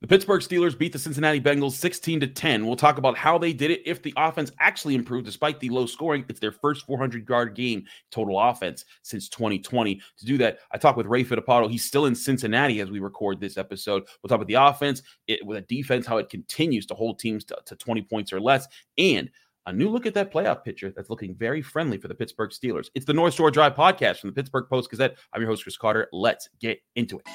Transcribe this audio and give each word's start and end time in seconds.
The 0.00 0.06
Pittsburgh 0.06 0.42
Steelers 0.42 0.78
beat 0.78 0.92
the 0.92 0.98
Cincinnati 0.98 1.40
Bengals 1.40 1.72
16 1.72 2.20
to 2.20 2.28
10. 2.28 2.64
We'll 2.64 2.76
talk 2.76 2.98
about 2.98 3.18
how 3.18 3.36
they 3.36 3.52
did 3.52 3.72
it, 3.72 3.82
if 3.84 4.00
the 4.00 4.14
offense 4.16 4.52
actually 4.60 4.94
improved 4.94 5.26
despite 5.26 5.58
the 5.58 5.70
low 5.70 5.86
scoring. 5.86 6.24
It's 6.28 6.38
their 6.38 6.52
first 6.52 6.86
400 6.86 7.28
yard 7.28 7.56
game 7.56 7.84
total 8.12 8.38
offense 8.38 8.84
since 9.02 9.28
2020. 9.28 9.96
To 9.96 10.24
do 10.24 10.38
that, 10.38 10.60
I 10.70 10.78
talked 10.78 10.98
with 10.98 11.06
Ray 11.06 11.24
Fittipaldo. 11.24 11.68
He's 11.68 11.84
still 11.84 12.06
in 12.06 12.14
Cincinnati 12.14 12.80
as 12.80 12.92
we 12.92 13.00
record 13.00 13.40
this 13.40 13.58
episode. 13.58 14.04
We'll 14.22 14.28
talk 14.28 14.36
about 14.36 14.46
the 14.46 14.54
offense, 14.54 15.02
it, 15.26 15.44
with 15.44 15.58
a 15.58 15.62
defense, 15.62 16.06
how 16.06 16.18
it 16.18 16.30
continues 16.30 16.86
to 16.86 16.94
hold 16.94 17.18
teams 17.18 17.44
to, 17.46 17.58
to 17.66 17.74
20 17.74 18.02
points 18.02 18.32
or 18.32 18.40
less, 18.40 18.68
and 18.98 19.28
a 19.66 19.72
new 19.72 19.88
look 19.88 20.06
at 20.06 20.14
that 20.14 20.32
playoff 20.32 20.62
picture 20.62 20.92
that's 20.94 21.10
looking 21.10 21.34
very 21.34 21.60
friendly 21.60 21.98
for 21.98 22.06
the 22.06 22.14
Pittsburgh 22.14 22.50
Steelers. 22.50 22.88
It's 22.94 23.04
the 23.04 23.12
North 23.12 23.34
Shore 23.34 23.50
Drive 23.50 23.74
podcast 23.74 24.20
from 24.20 24.30
the 24.30 24.34
Pittsburgh 24.34 24.66
Post 24.70 24.90
Gazette. 24.90 25.16
I'm 25.32 25.40
your 25.40 25.50
host, 25.50 25.64
Chris 25.64 25.76
Carter. 25.76 26.08
Let's 26.12 26.48
get 26.60 26.78
into 26.94 27.18
it. 27.18 27.26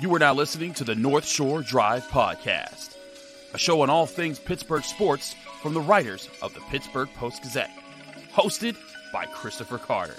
You 0.00 0.14
are 0.14 0.18
now 0.18 0.32
listening 0.32 0.72
to 0.74 0.84
the 0.84 0.94
North 0.94 1.26
Shore 1.26 1.60
Drive 1.60 2.08
Podcast, 2.08 2.96
a 3.52 3.58
show 3.58 3.82
on 3.82 3.90
all 3.90 4.06
things 4.06 4.38
Pittsburgh 4.38 4.82
sports 4.82 5.34
from 5.60 5.74
the 5.74 5.80
writers 5.82 6.26
of 6.40 6.54
the 6.54 6.60
Pittsburgh 6.70 7.10
Post 7.16 7.42
Gazette, 7.42 7.70
hosted 8.32 8.76
by 9.12 9.26
Christopher 9.26 9.76
Carter. 9.76 10.16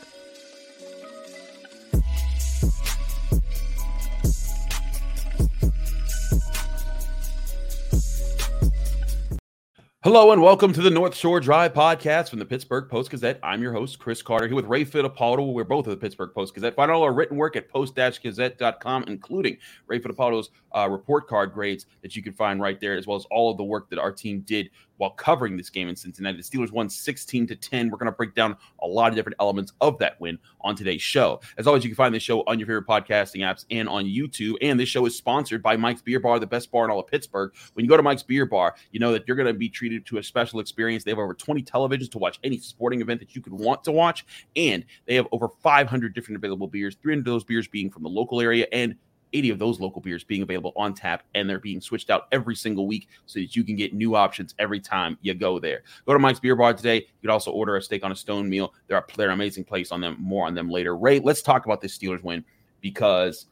Hello 10.03 10.31
and 10.31 10.41
welcome 10.41 10.73
to 10.73 10.81
the 10.81 10.89
North 10.89 11.13
Shore 11.13 11.39
Drive 11.39 11.75
podcast 11.75 12.31
from 12.31 12.39
the 12.39 12.45
Pittsburgh 12.45 12.89
Post 12.89 13.11
Gazette. 13.11 13.39
I'm 13.43 13.61
your 13.61 13.71
host, 13.71 13.99
Chris 13.99 14.23
Carter, 14.23 14.47
here 14.47 14.55
with 14.55 14.65
Ray 14.65 14.83
Fittipaldo. 14.83 15.53
We're 15.53 15.63
both 15.63 15.85
of 15.85 15.91
the 15.91 15.97
Pittsburgh 15.97 16.33
Post 16.33 16.55
Gazette. 16.55 16.75
Find 16.75 16.89
all 16.89 17.03
our 17.03 17.13
written 17.13 17.37
work 17.37 17.55
at 17.55 17.69
post-gazette.com, 17.69 19.03
including 19.03 19.57
Ray 19.85 19.99
Fittipaldo's 19.99 20.49
uh, 20.75 20.89
report 20.89 21.27
card 21.27 21.53
grades 21.53 21.85
that 22.01 22.15
you 22.15 22.23
can 22.23 22.33
find 22.33 22.59
right 22.59 22.79
there, 22.79 22.97
as 22.97 23.05
well 23.05 23.15
as 23.15 23.25
all 23.29 23.51
of 23.51 23.57
the 23.57 23.63
work 23.63 23.91
that 23.91 23.99
our 23.99 24.11
team 24.11 24.39
did 24.39 24.71
while 25.01 25.09
covering 25.09 25.57
this 25.57 25.71
game 25.71 25.89
in 25.89 25.95
Cincinnati. 25.95 26.37
The 26.37 26.43
Steelers 26.43 26.71
won 26.71 26.87
16 26.87 27.47
to 27.47 27.55
10. 27.55 27.89
We're 27.89 27.97
going 27.97 28.05
to 28.05 28.11
break 28.11 28.35
down 28.35 28.55
a 28.83 28.87
lot 28.87 29.09
of 29.09 29.15
different 29.15 29.35
elements 29.39 29.73
of 29.81 29.97
that 29.97 30.21
win 30.21 30.37
on 30.61 30.75
today's 30.75 31.01
show. 31.01 31.41
As 31.57 31.65
always, 31.65 31.83
you 31.83 31.89
can 31.89 31.95
find 31.95 32.13
this 32.13 32.21
show 32.21 32.41
on 32.41 32.59
your 32.59 32.67
favorite 32.67 32.85
podcasting 32.85 33.39
apps 33.39 33.65
and 33.71 33.89
on 33.89 34.05
YouTube. 34.05 34.57
And 34.61 34.79
this 34.79 34.89
show 34.89 35.07
is 35.07 35.17
sponsored 35.17 35.63
by 35.63 35.75
Mike's 35.75 36.03
Beer 36.03 36.19
Bar, 36.19 36.37
the 36.37 36.45
best 36.45 36.71
bar 36.71 36.85
in 36.85 36.91
all 36.91 36.99
of 36.99 37.07
Pittsburgh. 37.07 37.51
When 37.73 37.83
you 37.83 37.89
go 37.89 37.97
to 37.97 38.03
Mike's 38.03 38.21
Beer 38.21 38.45
Bar, 38.45 38.75
you 38.91 38.99
know 38.99 39.11
that 39.11 39.27
you're 39.27 39.35
going 39.35 39.47
to 39.47 39.55
be 39.55 39.69
treated 39.69 40.05
to 40.05 40.19
a 40.19 40.23
special 40.23 40.59
experience. 40.59 41.03
They 41.03 41.09
have 41.09 41.17
over 41.17 41.33
20 41.33 41.63
televisions 41.63 42.11
to 42.11 42.19
watch 42.19 42.39
any 42.43 42.59
sporting 42.59 43.01
event 43.01 43.21
that 43.21 43.35
you 43.35 43.41
could 43.41 43.53
want 43.53 43.83
to 43.85 43.91
watch. 43.91 44.23
And 44.55 44.85
they 45.07 45.15
have 45.15 45.25
over 45.31 45.49
500 45.63 46.13
different 46.13 46.37
available 46.37 46.67
beers, 46.67 46.95
300 47.01 47.21
of 47.21 47.25
those 47.25 47.43
beers 47.43 47.67
being 47.67 47.89
from 47.89 48.03
the 48.03 48.09
local 48.09 48.39
area 48.39 48.67
and 48.71 48.95
80 49.33 49.51
of 49.51 49.59
those 49.59 49.79
local 49.79 50.01
beers 50.01 50.23
being 50.23 50.41
available 50.41 50.73
on 50.75 50.93
tap, 50.93 51.23
and 51.35 51.49
they're 51.49 51.59
being 51.59 51.81
switched 51.81 52.09
out 52.09 52.27
every 52.31 52.55
single 52.55 52.87
week 52.87 53.07
so 53.25 53.39
that 53.39 53.55
you 53.55 53.63
can 53.63 53.75
get 53.75 53.93
new 53.93 54.15
options 54.15 54.55
every 54.59 54.79
time 54.79 55.17
you 55.21 55.33
go 55.33 55.59
there. 55.59 55.83
Go 56.05 56.13
to 56.13 56.19
Mike's 56.19 56.39
Beer 56.39 56.55
Bar 56.55 56.73
today. 56.73 56.97
You 56.97 57.21
can 57.21 57.29
also 57.29 57.51
order 57.51 57.75
a 57.75 57.81
steak 57.81 58.03
on 58.03 58.11
a 58.11 58.15
stone 58.15 58.49
meal. 58.49 58.73
They're, 58.87 58.97
a, 58.97 59.05
they're 59.15 59.29
an 59.29 59.33
amazing 59.33 59.63
place 59.63 59.91
on 59.91 60.01
them. 60.01 60.17
More 60.19 60.47
on 60.47 60.55
them 60.55 60.69
later. 60.69 60.95
Ray, 60.95 61.19
let's 61.19 61.41
talk 61.41 61.65
about 61.65 61.81
this 61.81 61.97
Steelers 61.97 62.23
win 62.23 62.43
because 62.81 63.47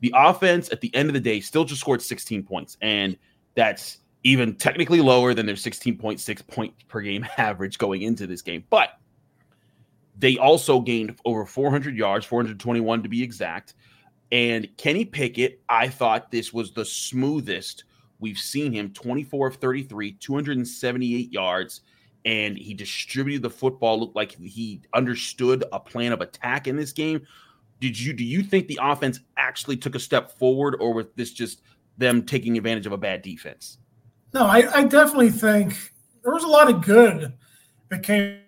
the 0.00 0.12
offense 0.14 0.70
at 0.70 0.80
the 0.80 0.94
end 0.94 1.08
of 1.08 1.14
the 1.14 1.20
day 1.20 1.40
still 1.40 1.64
just 1.64 1.80
scored 1.80 2.02
16 2.02 2.42
points, 2.42 2.76
and 2.82 3.16
that's 3.54 3.98
even 4.24 4.54
technically 4.56 5.00
lower 5.00 5.34
than 5.34 5.46
their 5.46 5.54
16.6 5.54 6.46
point 6.46 6.74
per 6.88 7.00
game 7.00 7.26
average 7.38 7.78
going 7.78 8.02
into 8.02 8.26
this 8.26 8.42
game. 8.42 8.64
But 8.70 8.98
they 10.18 10.38
also 10.38 10.80
gained 10.80 11.18
over 11.24 11.44
400 11.44 11.96
yards, 11.96 12.24
421 12.26 13.02
to 13.02 13.08
be 13.08 13.22
exact. 13.22 13.74
And 14.34 14.68
Kenny 14.76 15.04
Pickett, 15.04 15.62
I 15.68 15.86
thought 15.86 16.32
this 16.32 16.52
was 16.52 16.72
the 16.72 16.84
smoothest 16.84 17.84
we've 18.18 18.36
seen 18.36 18.72
him 18.72 18.92
24 18.92 19.46
of 19.46 19.56
33, 19.56 20.10
278 20.10 21.32
yards, 21.32 21.82
and 22.24 22.58
he 22.58 22.74
distributed 22.74 23.42
the 23.42 23.50
football. 23.50 24.00
Looked 24.00 24.16
like 24.16 24.32
he 24.32 24.82
understood 24.92 25.62
a 25.72 25.78
plan 25.78 26.10
of 26.10 26.20
attack 26.20 26.66
in 26.66 26.74
this 26.74 26.90
game. 26.90 27.24
Did 27.78 27.96
you 28.00 28.12
do 28.12 28.24
you 28.24 28.42
think 28.42 28.66
the 28.66 28.80
offense 28.82 29.20
actually 29.36 29.76
took 29.76 29.94
a 29.94 30.00
step 30.00 30.36
forward, 30.36 30.78
or 30.80 30.94
was 30.94 31.06
this 31.14 31.32
just 31.32 31.60
them 31.96 32.26
taking 32.26 32.58
advantage 32.58 32.86
of 32.86 32.92
a 32.92 32.98
bad 32.98 33.22
defense? 33.22 33.78
No, 34.32 34.46
I, 34.46 34.68
I 34.78 34.82
definitely 34.82 35.30
think 35.30 35.92
there 36.24 36.34
was 36.34 36.42
a 36.42 36.48
lot 36.48 36.68
of 36.68 36.84
good 36.84 37.34
that 37.88 38.02
came 38.02 38.40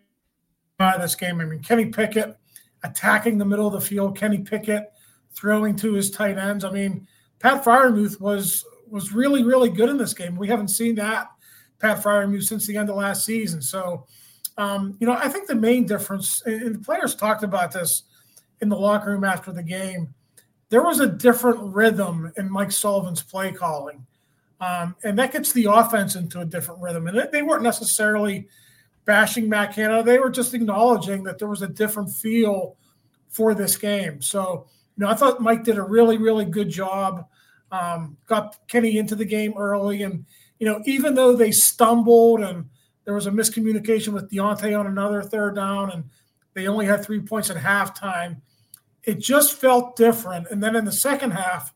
out 0.81 0.97
of 0.97 1.03
this 1.03 1.15
game. 1.15 1.41
I 1.41 1.45
mean, 1.45 1.61
Kenny 1.61 1.87
Pickett 1.87 2.37
attacking 2.83 3.39
the 3.39 3.45
middle 3.45 3.69
of 3.69 3.73
the 3.73 3.81
field, 3.81 4.19
Kenny 4.19 4.39
Pickett 4.39 4.91
throwing 5.37 5.77
to 5.77 5.93
his 5.93 6.11
tight 6.11 6.39
ends. 6.39 6.65
I 6.65 6.71
mean, 6.71 7.07
Pat 7.39 7.63
Freiermuth 7.63 8.21
was 8.21 8.65
was 8.89 9.13
really 9.13 9.45
really 9.45 9.69
good 9.69 9.89
in 9.89 9.97
this 9.97 10.15
game. 10.15 10.37
We 10.37 10.49
haven't 10.49 10.69
seen 10.69 10.95
that 10.97 11.29
Pat 11.79 12.03
Freiermuth 12.03 12.45
since 12.45 12.67
the 12.67 12.77
end 12.77 12.89
of 12.89 12.97
last 12.97 13.25
season. 13.25 13.61
So, 13.61 14.07
um, 14.57 14.97
you 15.01 15.07
know, 15.07 15.15
I 15.15 15.29
think 15.29 15.47
the 15.47 15.55
main 15.55 15.87
difference, 15.87 16.43
and 16.47 16.75
the 16.75 16.79
players 16.79 17.15
talked 17.15 17.43
about 17.43 17.73
this 17.73 18.05
in 18.61 18.69
the 18.69 18.77
locker 18.77 19.11
room 19.11 19.25
after 19.25 19.53
the 19.53 19.63
game. 19.63 20.15
There 20.69 20.83
was 20.83 21.01
a 21.01 21.07
different 21.07 21.75
rhythm 21.75 22.33
in 22.37 22.51
Mike 22.51 22.73
Sullivan's 22.73 23.23
play 23.23 23.53
calling, 23.53 24.05
um, 24.61 24.97
and 25.05 25.19
that 25.19 25.33
gets 25.33 25.53
the 25.53 25.67
offense 25.67 26.17
into 26.17 26.41
a 26.41 26.45
different 26.45 26.81
rhythm. 26.81 27.07
And 27.07 27.29
they 27.31 27.43
weren't 27.43 27.63
necessarily 27.63 28.49
bashing 29.05 29.49
Matt 29.49 29.75
Canada; 29.75 30.03
they 30.03 30.19
were 30.19 30.31
just 30.31 30.55
acknowledging 30.55 31.23
that 31.25 31.39
there 31.39 31.49
was 31.49 31.63
a 31.63 31.69
different 31.69 32.11
feel 32.11 32.77
for 33.29 33.55
this 33.55 33.77
game. 33.77 34.21
So 34.23 34.67
you 34.97 35.05
know, 35.05 35.11
I 35.11 35.15
thought 35.15 35.43
Mike 35.43 35.65
did 35.65 35.79
a 35.79 35.83
really, 35.83 36.17
really 36.17 36.45
good 36.45 36.71
job. 36.71 37.27
Um, 37.71 38.17
got 38.27 38.57
Kenny 38.69 38.99
into 38.99 39.15
the 39.15 39.25
game 39.25 39.55
early, 39.57 40.03
and 40.03 40.25
you 40.59 40.67
know, 40.67 40.81
even 40.87 41.15
though 41.15 41.35
they 41.35 41.51
stumbled 41.51 42.41
and 42.41 42.69
there 43.05 43.15
was 43.15 43.27
a 43.27 43.31
miscommunication 43.31 44.09
with 44.09 44.31
Diontae 44.31 44.79
on 44.79 44.87
another 44.87 45.23
third 45.23 45.57
down, 45.57 45.91
and 45.91 46.05
they 46.55 46.67
only 46.67 46.87
had 46.87 47.05
three 47.05 47.21
points 47.21 47.51
at 47.51 47.57
halftime, 47.57 48.41
it 49.05 49.19
just 49.19 49.55
felt 49.55 49.97
different. 49.97 50.49
And 50.51 50.63
then 50.63 50.75
in 50.75 50.85
the 50.85 50.93
second 50.93 51.33
half, 51.33 51.75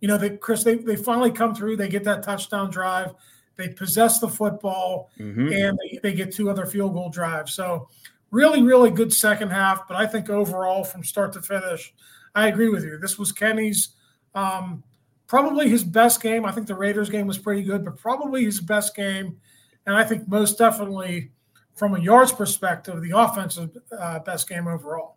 you 0.00 0.08
know, 0.08 0.18
they, 0.18 0.36
Chris, 0.36 0.62
they, 0.62 0.76
they 0.76 0.96
finally 0.96 1.30
come 1.30 1.54
through. 1.54 1.76
They 1.76 1.88
get 1.88 2.04
that 2.04 2.22
touchdown 2.22 2.70
drive. 2.70 3.14
They 3.56 3.68
possess 3.68 4.20
the 4.20 4.28
football, 4.28 5.10
mm-hmm. 5.18 5.52
and 5.52 5.78
they, 5.78 5.98
they 6.02 6.12
get 6.12 6.34
two 6.34 6.50
other 6.50 6.66
field 6.66 6.92
goal 6.92 7.08
drives. 7.08 7.54
So 7.54 7.88
really, 8.36 8.62
really 8.62 8.90
good 8.90 9.12
second 9.12 9.50
half. 9.50 9.88
But 9.88 9.96
I 9.96 10.06
think 10.06 10.28
overall, 10.28 10.84
from 10.84 11.02
start 11.02 11.32
to 11.32 11.42
finish, 11.42 11.94
I 12.34 12.48
agree 12.48 12.68
with 12.68 12.84
you. 12.84 12.98
This 12.98 13.18
was 13.18 13.32
Kenny's 13.32 13.96
um, 14.34 14.84
probably 15.26 15.70
his 15.70 15.82
best 15.82 16.22
game. 16.22 16.44
I 16.44 16.52
think 16.52 16.66
the 16.66 16.74
Raiders 16.74 17.08
game 17.08 17.26
was 17.26 17.38
pretty 17.38 17.62
good, 17.62 17.84
but 17.84 17.96
probably 17.96 18.44
his 18.44 18.60
best 18.60 18.94
game. 18.94 19.38
And 19.86 19.96
I 19.96 20.04
think 20.04 20.28
most 20.28 20.58
definitely, 20.58 21.30
from 21.74 21.94
a 21.94 22.00
yards 22.00 22.32
perspective, 22.32 23.00
the 23.00 23.16
offensive 23.16 23.70
uh, 23.98 24.18
best 24.18 24.48
game 24.48 24.68
overall. 24.68 25.16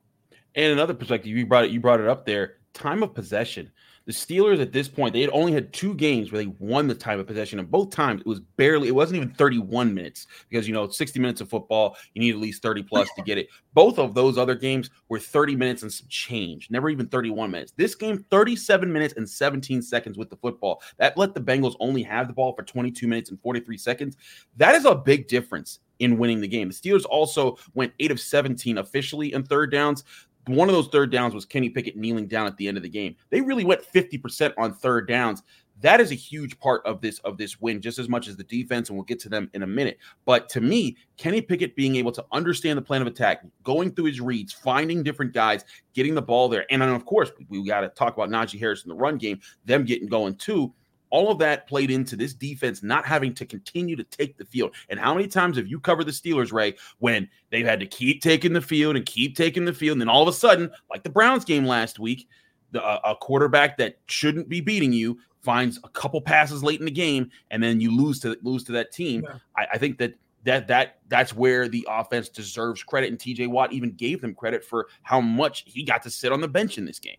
And 0.55 0.71
another 0.71 0.93
perspective, 0.93 1.35
you 1.35 1.45
brought 1.45 1.65
it. 1.65 1.71
You 1.71 1.81
brought 1.81 1.99
it 1.99 2.07
up 2.07 2.25
there. 2.25 2.57
Time 2.73 3.03
of 3.03 3.13
possession. 3.13 3.69
The 4.09 4.15
Steelers 4.15 4.59
at 4.59 4.71
this 4.71 4.87
point, 4.87 5.13
they 5.13 5.21
had 5.21 5.29
only 5.29 5.53
had 5.53 5.71
two 5.71 5.93
games 5.93 6.31
where 6.31 6.41
they 6.41 6.51
won 6.57 6.87
the 6.87 6.95
time 6.95 7.19
of 7.19 7.27
possession, 7.27 7.59
and 7.59 7.69
both 7.69 7.91
times 7.91 8.21
it 8.21 8.25
was 8.25 8.39
barely, 8.39 8.87
it 8.87 8.95
wasn't 8.95 9.17
even 9.17 9.29
31 9.29 9.93
minutes 9.93 10.25
because 10.49 10.67
you 10.67 10.73
know, 10.73 10.89
60 10.89 11.19
minutes 11.19 11.41
of 11.41 11.49
football, 11.51 11.95
you 12.15 12.21
need 12.21 12.31
at 12.31 12.39
least 12.39 12.63
30 12.63 12.81
plus 12.81 13.07
to 13.15 13.21
get 13.21 13.37
it. 13.37 13.49
Both 13.75 13.99
of 13.99 14.15
those 14.15 14.39
other 14.39 14.55
games 14.55 14.89
were 15.09 15.19
30 15.19 15.55
minutes 15.55 15.83
and 15.83 15.93
some 15.93 16.07
change, 16.09 16.71
never 16.71 16.89
even 16.89 17.05
31 17.05 17.51
minutes. 17.51 17.71
This 17.77 17.93
game, 17.93 18.25
37 18.31 18.91
minutes 18.91 19.13
and 19.15 19.29
17 19.29 19.83
seconds 19.83 20.17
with 20.17 20.31
the 20.31 20.37
football. 20.37 20.81
That 20.97 21.15
let 21.15 21.35
the 21.35 21.41
Bengals 21.41 21.75
only 21.79 22.01
have 22.01 22.25
the 22.25 22.33
ball 22.33 22.55
for 22.55 22.63
22 22.63 23.07
minutes 23.07 23.29
and 23.29 23.39
43 23.39 23.77
seconds. 23.77 24.17
That 24.57 24.73
is 24.73 24.85
a 24.85 24.95
big 24.95 25.27
difference 25.27 25.81
in 25.99 26.17
winning 26.17 26.41
the 26.41 26.47
game. 26.47 26.69
The 26.69 26.73
Steelers 26.73 27.05
also 27.07 27.59
went 27.75 27.93
8 27.99 28.09
of 28.09 28.19
17 28.19 28.79
officially 28.79 29.33
in 29.33 29.43
third 29.43 29.71
downs. 29.71 30.03
One 30.49 30.67
of 30.67 30.73
those 30.73 30.87
third 30.87 31.11
downs 31.11 31.35
was 31.35 31.45
Kenny 31.45 31.69
Pickett 31.69 31.95
kneeling 31.95 32.27
down 32.27 32.47
at 32.47 32.57
the 32.57 32.67
end 32.67 32.75
of 32.75 32.83
the 32.83 32.89
game. 32.89 33.15
They 33.29 33.39
really 33.39 33.65
went 33.65 33.83
50% 33.83 34.53
on 34.57 34.73
third 34.73 35.07
downs. 35.07 35.43
that 35.81 36.01
is 36.01 36.11
a 36.11 36.15
huge 36.15 36.59
part 36.59 36.85
of 36.85 37.01
this 37.01 37.19
of 37.19 37.37
this 37.37 37.61
win, 37.61 37.81
just 37.81 37.99
as 37.99 38.09
much 38.09 38.27
as 38.27 38.35
the 38.35 38.43
defense, 38.43 38.89
and 38.89 38.97
we'll 38.97 39.05
get 39.05 39.19
to 39.19 39.29
them 39.29 39.49
in 39.53 39.63
a 39.63 39.67
minute. 39.67 39.97
But 40.25 40.49
to 40.49 40.61
me, 40.61 40.97
Kenny 41.17 41.39
Pickett 41.41 41.75
being 41.75 41.95
able 41.95 42.11
to 42.13 42.25
understand 42.31 42.77
the 42.77 42.81
plan 42.81 43.01
of 43.01 43.07
attack, 43.07 43.45
going 43.63 43.91
through 43.91 44.05
his 44.05 44.19
reads, 44.19 44.51
finding 44.51 45.03
different 45.03 45.33
guys, 45.33 45.63
getting 45.93 46.15
the 46.15 46.21
ball 46.21 46.49
there, 46.49 46.65
and 46.71 46.81
then 46.81 46.89
of 46.89 47.05
course 47.05 47.31
we, 47.37 47.59
we 47.59 47.67
got 47.67 47.81
to 47.81 47.89
talk 47.89 48.15
about 48.15 48.29
Najee 48.29 48.59
Harris 48.59 48.83
in 48.83 48.89
the 48.89 48.95
run 48.95 49.17
game, 49.17 49.39
them 49.65 49.85
getting 49.85 50.07
going 50.07 50.35
too. 50.35 50.73
All 51.09 51.31
of 51.31 51.39
that 51.39 51.67
played 51.67 51.91
into 51.91 52.15
this 52.15 52.33
defense 52.33 52.83
not 52.83 53.05
having 53.05 53.33
to 53.35 53.45
continue 53.45 53.95
to 53.95 54.03
take 54.03 54.37
the 54.37 54.45
field. 54.45 54.75
And 54.89 54.99
how 54.99 55.13
many 55.13 55.27
times 55.27 55.57
have 55.57 55.67
you 55.67 55.79
covered 55.79 56.05
the 56.05 56.11
Steelers, 56.11 56.53
Ray, 56.53 56.75
when 56.99 57.27
they've 57.49 57.65
had 57.65 57.79
to 57.79 57.85
keep 57.85 58.21
taking 58.21 58.53
the 58.53 58.61
field 58.61 58.95
and 58.95 59.05
keep 59.05 59.35
taking 59.35 59.65
the 59.65 59.73
field, 59.73 59.95
and 59.95 60.01
then 60.01 60.09
all 60.09 60.21
of 60.21 60.27
a 60.27 60.33
sudden, 60.33 60.71
like 60.89 61.03
the 61.03 61.09
Browns 61.09 61.45
game 61.45 61.65
last 61.65 61.99
week, 61.99 62.27
the, 62.71 62.83
uh, 62.83 62.99
a 63.03 63.15
quarterback 63.15 63.77
that 63.77 63.97
shouldn't 64.05 64.47
be 64.49 64.61
beating 64.61 64.93
you 64.93 65.17
finds 65.41 65.79
a 65.83 65.89
couple 65.89 66.21
passes 66.21 66.63
late 66.63 66.79
in 66.79 66.85
the 66.85 66.91
game, 66.91 67.31
and 67.51 67.63
then 67.63 67.79
you 67.79 67.95
lose 67.95 68.19
to 68.19 68.37
lose 68.43 68.63
to 68.65 68.71
that 68.73 68.91
team. 68.91 69.23
Yeah. 69.23 69.37
I, 69.57 69.67
I 69.73 69.77
think 69.77 69.97
that 69.99 70.13
that 70.43 70.67
that 70.67 70.99
that's 71.07 71.35
where 71.35 71.67
the 71.67 71.87
offense 71.89 72.29
deserves 72.29 72.83
credit, 72.83 73.09
and 73.09 73.19
TJ 73.19 73.47
Watt 73.47 73.73
even 73.73 73.91
gave 73.91 74.21
them 74.21 74.35
credit 74.35 74.63
for 74.63 74.87
how 75.03 75.21
much 75.21 75.63
he 75.65 75.83
got 75.83 76.03
to 76.03 76.09
sit 76.09 76.31
on 76.31 76.41
the 76.41 76.47
bench 76.47 76.77
in 76.77 76.85
this 76.85 76.99
game. 76.99 77.17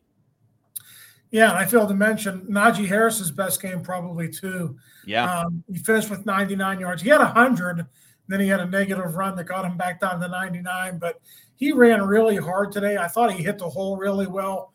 Yeah, 1.31 1.51
and 1.51 1.59
I 1.59 1.65
failed 1.65 1.89
to 1.89 1.95
mention 1.95 2.47
Najee 2.51 2.89
Harris's 2.89 3.31
best 3.31 3.63
game 3.63 3.83
probably 3.83 4.29
too. 4.29 4.77
Yeah, 5.07 5.43
um, 5.43 5.63
he 5.71 5.79
finished 5.79 6.11
with 6.11 6.27
99 6.27 6.81
yards. 6.81 7.03
He 7.03 7.09
had 7.09 7.21
100, 7.21 7.87
then 8.29 8.41
he 8.41 8.49
had 8.49 8.61
a 8.61 8.67
negative 8.67 9.15
run 9.15 9.37
that 9.37 9.45
got 9.45 9.65
him 9.65 9.77
back 9.77 10.01
down 10.01 10.21
to 10.21 10.29
99. 10.29 10.99
But 10.99 11.21
he 11.57 11.73
ran 11.73 12.03
really 12.03 12.37
hard 12.37 12.73
today. 12.73 12.97
I 12.97 13.07
thought 13.07 13.33
he 13.33 13.43
hit 13.43 13.59
the 13.59 13.69
hole 13.69 13.97
really 13.97 14.27
well. 14.27 14.73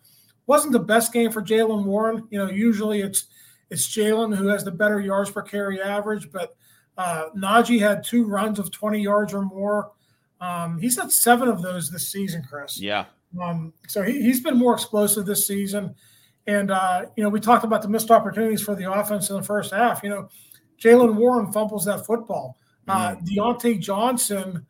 Wasn't 0.48 0.72
the 0.72 0.80
best 0.80 1.12
game 1.12 1.32
for 1.32 1.42
Jaylen 1.42 1.86
Warren. 1.86 2.28
You 2.30 2.40
know, 2.40 2.50
usually 2.50 3.02
it's 3.02 3.26
it's 3.70 3.88
Jaylen 3.88 4.36
who 4.36 4.48
has 4.48 4.64
the 4.64 4.72
better 4.72 5.00
yards 5.00 5.32
per 5.32 5.42
carry 5.42 5.82
average, 5.82 6.32
but 6.32 6.56
uh, 6.98 7.30
Najee 7.36 7.80
had 7.80 8.04
two 8.04 8.26
runs 8.26 8.60
of 8.60 8.72
20 8.72 9.02
yards 9.02 9.34
or 9.34 9.42
more. 9.42 9.92
Um, 10.40 10.78
he's 10.78 10.98
had 10.98 11.12
seven 11.12 11.48
of 11.48 11.62
those 11.62 11.90
this 11.90 12.12
season, 12.12 12.44
Chris. 12.48 12.80
Yeah. 12.80 13.06
Um, 13.42 13.74
so 13.88 14.04
he, 14.04 14.22
he's 14.22 14.42
been 14.42 14.58
more 14.58 14.74
explosive 14.74 15.26
this 15.26 15.48
season. 15.48 15.96
And, 16.48 16.72
uh, 16.72 17.06
you 17.16 17.24
know, 17.24 17.30
we 17.30 17.40
talked 17.40 17.64
about 17.64 17.82
the 17.82 17.88
missed 17.88 18.12
opportunities 18.12 18.62
for 18.62 18.76
the 18.76 18.92
offense 18.92 19.30
in 19.30 19.36
the 19.36 19.44
first 19.44 19.74
half. 19.74 20.04
You 20.04 20.10
know, 20.10 20.30
Jaylen 20.80 21.16
Warren 21.16 21.52
fumbles 21.52 21.86
that 21.86 22.06
football. 22.06 22.58
Uh, 22.88 23.16
mm-hmm. 23.16 23.26
Diontae 23.26 23.80
Johnson 23.80 24.66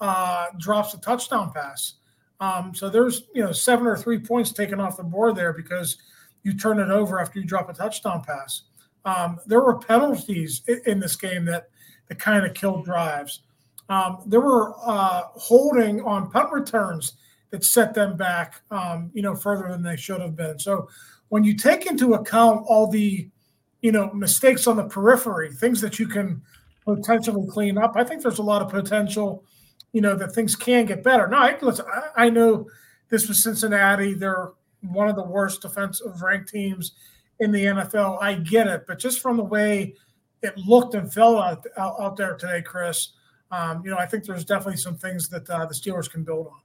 uh, 0.00 0.46
drops 0.58 0.94
a 0.94 1.00
touchdown 1.00 1.52
pass. 1.52 1.94
Um, 2.40 2.74
so 2.74 2.88
there's, 2.88 3.24
you 3.34 3.42
know, 3.42 3.52
seven 3.52 3.86
or 3.86 3.96
three 3.96 4.18
points 4.18 4.50
taken 4.52 4.80
off 4.80 4.96
the 4.96 5.04
board 5.04 5.36
there 5.36 5.52
because 5.52 5.98
you 6.42 6.56
turn 6.56 6.80
it 6.80 6.90
over 6.90 7.20
after 7.20 7.38
you 7.38 7.44
drop 7.44 7.68
a 7.68 7.74
touchdown 7.74 8.22
pass. 8.26 8.62
Um, 9.04 9.38
there 9.46 9.60
were 9.60 9.78
penalties 9.78 10.62
in 10.86 11.00
this 11.00 11.16
game 11.16 11.44
that, 11.46 11.68
that 12.08 12.18
kind 12.18 12.44
of 12.44 12.54
killed 12.54 12.84
drives. 12.84 13.40
Um, 13.88 14.22
there 14.26 14.40
were 14.40 14.74
uh, 14.84 15.22
holding 15.34 16.00
on 16.02 16.30
punt 16.30 16.52
returns 16.52 17.14
that 17.50 17.64
set 17.64 17.94
them 17.94 18.16
back, 18.16 18.62
um, 18.70 19.10
you 19.12 19.22
know, 19.22 19.34
further 19.34 19.68
than 19.68 19.82
they 19.82 19.96
should 19.96 20.20
have 20.20 20.36
been. 20.36 20.58
So 20.58 20.88
when 21.30 21.44
you 21.44 21.56
take 21.56 21.86
into 21.86 22.14
account 22.14 22.64
all 22.66 22.88
the, 22.88 23.28
you 23.80 23.92
know, 23.92 24.12
mistakes 24.12 24.66
on 24.66 24.76
the 24.76 24.84
periphery, 24.84 25.50
things 25.52 25.80
that 25.80 25.98
you 25.98 26.06
can 26.06 26.42
potentially 26.84 27.46
clean 27.48 27.78
up, 27.78 27.94
I 27.96 28.04
think 28.04 28.22
there's 28.22 28.38
a 28.38 28.42
lot 28.42 28.62
of 28.62 28.68
potential, 28.68 29.44
you 29.92 30.00
know, 30.00 30.14
that 30.16 30.34
things 30.34 30.54
can 30.54 30.84
get 30.84 31.02
better. 31.02 31.28
Now, 31.28 31.42
I, 31.42 31.58
listen, 31.62 31.86
I, 31.90 32.26
I 32.26 32.30
know 32.30 32.68
this 33.08 33.28
was 33.28 33.42
Cincinnati. 33.42 34.12
They're 34.12 34.52
one 34.82 35.08
of 35.08 35.16
the 35.16 35.22
worst 35.22 35.62
defensive 35.62 36.20
ranked 36.20 36.48
teams 36.50 36.92
in 37.38 37.52
the 37.52 37.64
NFL. 37.64 38.20
I 38.20 38.34
get 38.34 38.66
it, 38.66 38.84
but 38.86 38.98
just 38.98 39.20
from 39.20 39.36
the 39.36 39.44
way 39.44 39.94
it 40.42 40.56
looked 40.58 40.94
and 40.94 41.12
felt 41.12 41.38
out, 41.38 41.66
out, 41.76 42.00
out 42.00 42.16
there 42.16 42.36
today, 42.36 42.60
Chris, 42.60 43.12
um, 43.52 43.82
you 43.84 43.90
know, 43.90 43.98
I 43.98 44.06
think 44.06 44.24
there's 44.24 44.44
definitely 44.44 44.78
some 44.78 44.96
things 44.96 45.28
that 45.28 45.48
uh, 45.48 45.66
the 45.66 45.74
Steelers 45.74 46.10
can 46.10 46.24
build 46.24 46.48
on. 46.48 46.60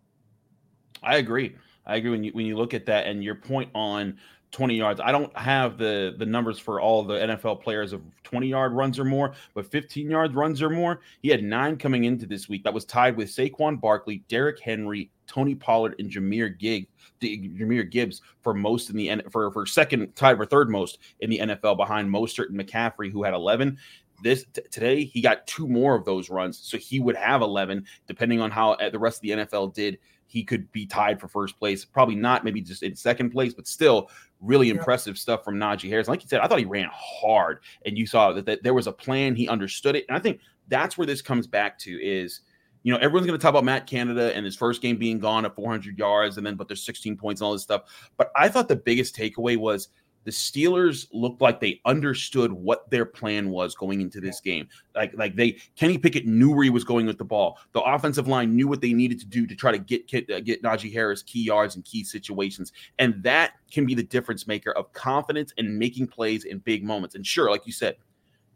I 1.04 1.18
agree. 1.18 1.56
I 1.86 1.98
agree 1.98 2.12
when 2.12 2.24
you 2.24 2.32
when 2.32 2.46
you 2.46 2.58
look 2.58 2.74
at 2.74 2.86
that 2.88 3.06
and 3.06 3.24
your 3.24 3.36
point 3.36 3.70
on 3.76 4.18
20 4.52 4.76
yards. 4.76 5.02
I 5.04 5.12
don't 5.12 5.36
have 5.38 5.78
the 5.78 6.16
the 6.18 6.26
numbers 6.26 6.58
for 6.60 6.80
all 6.80 7.04
the 7.04 7.16
NFL 7.16 7.62
players 7.62 7.94
of 7.94 8.02
20 8.24 8.48
yard 8.48 8.74
runs 8.74 9.00
or 9.00 9.04
more, 9.04 9.34
but 9.54 9.70
15 9.70 10.10
yard 10.10 10.36
runs 10.36 10.62
or 10.62 10.70
more. 10.70 11.02
He 11.22 11.30
had 11.30 11.44
nine 11.44 11.78
coming 11.78 12.06
into 12.06 12.26
this 12.26 12.48
week. 12.48 12.64
That 12.64 12.74
was 12.74 12.86
tied 12.86 13.18
with 13.18 13.30
Saquon 13.30 13.80
Barkley, 13.80 14.24
Derrick 14.30 14.60
Henry, 14.62 15.12
Tony 15.28 15.56
Pollard, 15.56 15.96
and 16.00 16.10
Jahmyr 16.10 16.58
Gig, 16.58 16.88
Jahmyr 17.22 17.90
Gibbs 17.90 18.22
for 18.42 18.54
most 18.54 18.90
in 18.90 18.96
the 18.96 19.22
for 19.30 19.52
for 19.52 19.66
second 19.66 20.16
tied 20.16 20.38
for 20.38 20.46
third 20.46 20.70
most 20.70 21.00
in 21.20 21.30
the 21.30 21.40
NFL 21.40 21.78
behind 21.78 22.10
Mostert 22.10 22.50
and 22.50 22.60
McCaffrey, 22.60 23.12
who 23.12 23.24
had 23.24 23.34
11 23.34 23.78
this 24.24 24.46
t- 24.54 24.62
today 24.72 25.04
he 25.04 25.22
got 25.22 25.46
two 25.46 25.68
more 25.68 25.96
of 25.96 26.06
those 26.06 26.30
runs 26.30 26.58
so 26.58 26.78
he 26.78 27.00
would 27.00 27.16
have 27.16 27.42
11 27.42 27.86
depending 28.08 28.40
on 28.40 28.50
how 28.50 28.72
uh, 28.72 28.90
the 28.90 28.98
rest 29.00 29.18
of 29.18 29.22
the 29.24 29.32
nfl 29.32 29.74
did 29.74 29.98
he 30.36 30.44
could 30.44 30.70
be 30.74 30.86
tied 30.86 31.18
for 31.18 31.30
first 31.30 31.58
place. 31.58 31.86
Probably 31.86 32.16
not, 32.16 32.44
maybe 32.44 32.60
just 32.60 32.84
in 32.84 32.94
second 32.94 33.30
place, 33.30 33.54
but 33.54 33.66
still 33.66 34.10
really 34.42 34.68
yeah. 34.68 34.74
impressive 34.74 35.18
stuff 35.18 35.46
from 35.46 35.56
Najee 35.56 35.88
Harris. 35.88 36.10
Like 36.10 36.24
you 36.24 36.28
said, 36.28 36.42
I 36.42 36.48
thought 36.48 36.60
he 36.60 36.66
ran 36.66 36.90
hard, 36.92 37.60
and 37.86 37.98
you 37.98 38.06
saw 38.06 38.34
that, 38.34 38.46
that 38.46 38.62
there 38.62 38.74
was 38.74 38.86
a 38.86 38.92
plan. 38.92 39.34
He 39.34 39.48
understood 39.48 39.96
it, 39.96 40.04
and 40.10 40.18
I 40.18 40.20
think 40.20 40.42
that's 40.68 40.98
where 40.98 41.08
this 41.08 41.22
comes 41.22 41.48
back 41.48 41.80
to 41.80 41.92
is. 41.92 42.42
You 42.84 42.92
know, 42.92 43.00
everyone's 43.00 43.26
going 43.26 43.40
to 43.40 43.42
talk 43.42 43.50
about 43.50 43.64
Matt 43.64 43.88
Canada 43.88 44.32
and 44.36 44.46
his 44.46 44.56
first 44.56 44.80
game 44.80 44.98
being 44.98 45.18
gone 45.18 45.44
at 45.44 45.56
400 45.56 45.98
yards, 45.98 46.38
and 46.38 46.46
then 46.46 46.54
but 46.54 46.68
there's 46.68 46.86
16 46.86 47.18
points 47.18 47.42
and 47.42 47.48
all 47.48 47.54
this 47.54 47.64
stuff. 47.64 48.12
But 48.16 48.32
I 48.36 48.48
thought 48.48 48.68
the 48.68 48.76
biggest 48.76 49.16
takeaway 49.16 49.58
was 49.58 49.88
the 50.26 50.32
Steelers 50.32 51.08
looked 51.14 51.40
like 51.40 51.60
they 51.60 51.80
understood 51.86 52.52
what 52.52 52.90
their 52.90 53.06
plan 53.06 53.50
was 53.50 53.76
going 53.76 54.02
into 54.02 54.20
this 54.20 54.42
game. 54.42 54.68
Like, 54.96 55.14
like 55.16 55.36
they 55.36 55.58
Kenny 55.76 55.98
Pickett 55.98 56.26
knew 56.26 56.52
where 56.52 56.64
he 56.64 56.70
was 56.70 56.84
going 56.84 57.06
with 57.06 57.18
the 57.18 57.24
ball. 57.24 57.60
The 57.72 57.82
offensive 57.82 58.28
line 58.28 58.56
knew 58.56 58.68
what 58.68 58.82
they 58.82 58.92
needed 58.92 59.20
to 59.20 59.26
do 59.26 59.46
to 59.46 59.56
try 59.56 59.72
to 59.72 59.78
get 59.78 60.08
get, 60.08 60.30
uh, 60.30 60.40
get 60.42 60.64
Najee 60.64 60.92
Harris 60.92 61.22
key 61.24 61.44
yards 61.44 61.76
and 61.76 61.86
key 61.86 62.04
situations, 62.04 62.74
and 63.00 63.22
that 63.24 63.54
can 63.72 63.86
be 63.86 63.94
the 63.94 64.04
difference 64.04 64.48
maker 64.48 64.72
of 64.72 64.92
confidence 64.94 65.54
and 65.58 65.78
making 65.78 66.08
plays 66.08 66.44
in 66.44 66.58
big 66.60 66.84
moments. 66.84 67.16
And 67.16 67.26
sure, 67.26 67.52
like 67.52 67.66
you 67.68 67.74
said, 67.74 67.96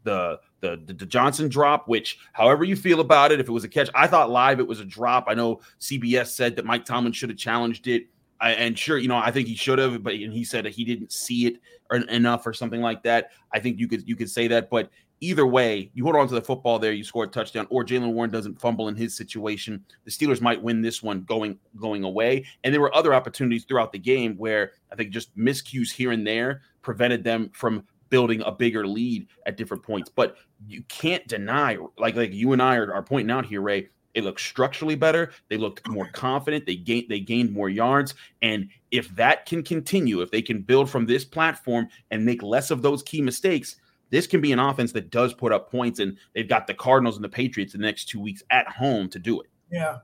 the 0.02 0.40
the, 0.60 0.82
the, 0.86 0.92
the 0.92 1.06
Johnson 1.06 1.48
drop, 1.48 1.88
which 1.88 2.18
however 2.32 2.64
you 2.64 2.76
feel 2.76 3.00
about 3.00 3.32
it, 3.32 3.40
if 3.40 3.48
it 3.48 3.52
was 3.52 3.64
a 3.64 3.68
catch, 3.68 3.88
I 3.94 4.06
thought 4.06 4.28
live 4.28 4.60
it 4.60 4.66
was 4.66 4.80
a 4.80 4.84
drop. 4.84 5.24
I 5.28 5.34
know 5.34 5.60
CBS 5.80 6.28
said 6.28 6.56
that 6.56 6.66
Mike 6.66 6.84
Tomlin 6.84 7.12
should 7.12 7.30
have 7.30 7.38
challenged 7.38 7.86
it. 7.86 8.06
I, 8.40 8.52
and 8.52 8.78
sure, 8.78 8.98
you 8.98 9.08
know, 9.08 9.18
I 9.18 9.30
think 9.30 9.48
he 9.48 9.54
should 9.54 9.78
have, 9.78 10.02
but 10.02 10.14
he 10.14 10.44
said 10.44 10.64
he 10.66 10.84
didn't 10.84 11.12
see 11.12 11.46
it 11.46 11.60
or, 11.90 11.98
enough 11.98 12.46
or 12.46 12.52
something 12.52 12.80
like 12.80 13.02
that. 13.02 13.30
I 13.52 13.60
think 13.60 13.78
you 13.78 13.86
could 13.86 14.08
you 14.08 14.16
could 14.16 14.30
say 14.30 14.48
that, 14.48 14.70
but 14.70 14.90
either 15.20 15.46
way, 15.46 15.90
you 15.94 16.04
hold 16.04 16.16
on 16.16 16.26
to 16.28 16.34
the 16.34 16.40
football 16.40 16.78
there, 16.78 16.92
you 16.92 17.04
score 17.04 17.24
a 17.24 17.28
touchdown, 17.28 17.66
or 17.70 17.84
Jaylen 17.84 18.12
Warren 18.12 18.30
doesn't 18.30 18.60
fumble 18.60 18.88
in 18.88 18.96
his 18.96 19.16
situation. 19.16 19.84
The 20.04 20.10
Steelers 20.10 20.40
might 20.40 20.62
win 20.62 20.80
this 20.80 21.02
one 21.02 21.22
going 21.22 21.58
going 21.76 22.04
away. 22.04 22.46
And 22.64 22.72
there 22.72 22.80
were 22.80 22.94
other 22.94 23.14
opportunities 23.14 23.64
throughout 23.64 23.92
the 23.92 23.98
game 23.98 24.36
where 24.36 24.72
I 24.90 24.96
think 24.96 25.10
just 25.10 25.36
miscues 25.36 25.92
here 25.92 26.10
and 26.10 26.26
there 26.26 26.62
prevented 26.82 27.22
them 27.22 27.50
from 27.54 27.84
building 28.08 28.42
a 28.42 28.50
bigger 28.50 28.86
lead 28.86 29.28
at 29.46 29.56
different 29.56 29.82
points. 29.82 30.10
But 30.14 30.36
you 30.66 30.82
can't 30.88 31.26
deny, 31.28 31.76
like 31.98 32.16
like 32.16 32.32
you 32.32 32.52
and 32.52 32.62
I 32.62 32.76
are, 32.76 32.92
are 32.92 33.02
pointing 33.02 33.30
out 33.30 33.46
here, 33.46 33.60
Ray, 33.60 33.88
it 34.14 34.24
looked 34.24 34.40
structurally 34.40 34.96
better. 34.96 35.32
They 35.48 35.56
looked 35.56 35.86
more 35.88 36.08
confident. 36.12 36.66
They 36.66 36.76
gained 36.76 37.06
they 37.08 37.20
gained 37.20 37.52
more 37.52 37.68
yards. 37.68 38.14
And 38.42 38.68
if 38.90 39.08
that 39.16 39.46
can 39.46 39.62
continue, 39.62 40.20
if 40.20 40.30
they 40.30 40.42
can 40.42 40.62
build 40.62 40.90
from 40.90 41.06
this 41.06 41.24
platform 41.24 41.88
and 42.10 42.24
make 42.24 42.42
less 42.42 42.70
of 42.70 42.82
those 42.82 43.02
key 43.02 43.22
mistakes, 43.22 43.76
this 44.10 44.26
can 44.26 44.40
be 44.40 44.52
an 44.52 44.58
offense 44.58 44.92
that 44.92 45.10
does 45.10 45.32
put 45.32 45.52
up 45.52 45.70
points. 45.70 46.00
And 46.00 46.16
they've 46.34 46.48
got 46.48 46.66
the 46.66 46.74
Cardinals 46.74 47.16
and 47.16 47.24
the 47.24 47.28
Patriots 47.28 47.72
the 47.72 47.78
next 47.78 48.08
two 48.08 48.20
weeks 48.20 48.42
at 48.50 48.68
home 48.68 49.08
to 49.10 49.18
do 49.18 49.40
it. 49.40 49.48
Yeah. 49.70 49.98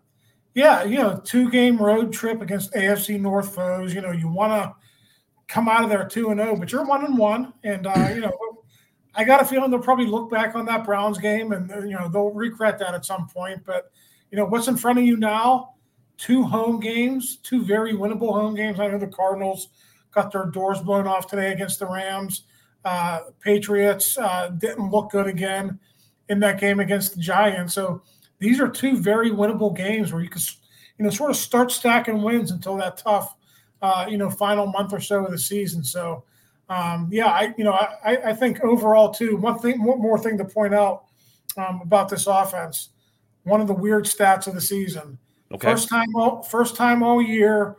Yeah, 0.54 0.84
you 0.84 0.96
know, 0.96 1.20
two 1.22 1.50
game 1.50 1.76
road 1.76 2.14
trip 2.14 2.40
against 2.40 2.72
AFC 2.72 3.20
North 3.20 3.54
foes. 3.54 3.92
You 3.92 4.00
know, 4.00 4.12
you 4.12 4.26
want 4.26 4.52
to 4.52 4.74
come 5.48 5.68
out 5.68 5.84
of 5.84 5.90
there 5.90 6.06
two 6.08 6.30
and 6.30 6.40
zero, 6.40 6.52
oh, 6.52 6.56
but 6.56 6.72
you're 6.72 6.86
one 6.86 7.04
and 7.04 7.18
one, 7.18 7.52
and 7.62 7.86
uh, 7.86 8.10
you 8.14 8.22
know 8.22 8.32
I 9.16 9.24
got 9.24 9.40
a 9.40 9.44
feeling 9.44 9.70
they'll 9.70 9.80
probably 9.80 10.06
look 10.06 10.30
back 10.30 10.54
on 10.54 10.66
that 10.66 10.84
Browns 10.84 11.18
game 11.18 11.52
and 11.52 11.70
you 11.88 11.96
know 11.96 12.08
they'll 12.08 12.30
regret 12.30 12.78
that 12.78 12.94
at 12.94 13.04
some 13.04 13.26
point. 13.28 13.64
But 13.64 13.90
you 14.30 14.36
know 14.36 14.44
what's 14.44 14.68
in 14.68 14.76
front 14.76 14.98
of 14.98 15.04
you 15.04 15.16
now? 15.16 15.74
Two 16.18 16.42
home 16.42 16.80
games, 16.80 17.38
two 17.38 17.64
very 17.64 17.92
winnable 17.92 18.32
home 18.32 18.54
games. 18.54 18.78
I 18.78 18.88
know 18.88 18.98
the 18.98 19.06
Cardinals 19.06 19.68
got 20.12 20.32
their 20.32 20.46
doors 20.46 20.80
blown 20.80 21.06
off 21.06 21.26
today 21.26 21.52
against 21.52 21.78
the 21.78 21.86
Rams. 21.86 22.44
Uh, 22.84 23.20
Patriots 23.40 24.16
uh, 24.16 24.48
didn't 24.58 24.90
look 24.90 25.10
good 25.10 25.26
again 25.26 25.78
in 26.28 26.38
that 26.40 26.60
game 26.60 26.80
against 26.80 27.14
the 27.14 27.20
Giants. 27.20 27.74
So 27.74 28.02
these 28.38 28.60
are 28.60 28.68
two 28.68 28.98
very 28.98 29.30
winnable 29.30 29.76
games 29.76 30.12
where 30.12 30.22
you 30.22 30.28
can 30.28 30.42
you 30.98 31.04
know 31.04 31.10
sort 31.10 31.30
of 31.30 31.36
start 31.36 31.70
stacking 31.72 32.22
wins 32.22 32.50
until 32.50 32.76
that 32.76 32.98
tough 32.98 33.36
uh, 33.82 34.06
you 34.08 34.18
know 34.18 34.30
final 34.30 34.66
month 34.66 34.92
or 34.92 35.00
so 35.00 35.24
of 35.24 35.30
the 35.30 35.38
season. 35.38 35.82
So 35.82 36.24
um, 36.68 37.08
yeah, 37.12 37.26
I 37.26 37.54
you 37.56 37.64
know 37.64 37.72
I, 37.72 38.18
I 38.26 38.32
think 38.32 38.62
overall 38.62 39.12
too. 39.12 39.36
One 39.36 39.58
thing, 39.58 39.82
one 39.82 40.00
more 40.00 40.18
thing 40.18 40.36
to 40.38 40.44
point 40.44 40.74
out 40.74 41.04
um, 41.56 41.80
about 41.82 42.08
this 42.08 42.26
offense. 42.26 42.90
One 43.44 43.60
of 43.60 43.66
the 43.66 43.74
weird 43.74 44.04
stats 44.04 44.46
of 44.46 44.54
the 44.54 44.60
season. 44.60 45.18
Okay. 45.52 45.70
First 45.70 45.88
time, 45.88 46.08
all, 46.16 46.42
first 46.42 46.74
time 46.74 47.02
all 47.02 47.22
year, 47.22 47.76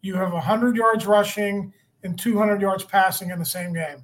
you 0.00 0.14
have 0.14 0.32
100 0.32 0.74
yards 0.76 1.06
rushing 1.06 1.72
and 2.02 2.18
200 2.18 2.60
yards 2.60 2.84
passing 2.84 3.30
in 3.30 3.38
the 3.38 3.44
same 3.44 3.74
game. 3.74 4.02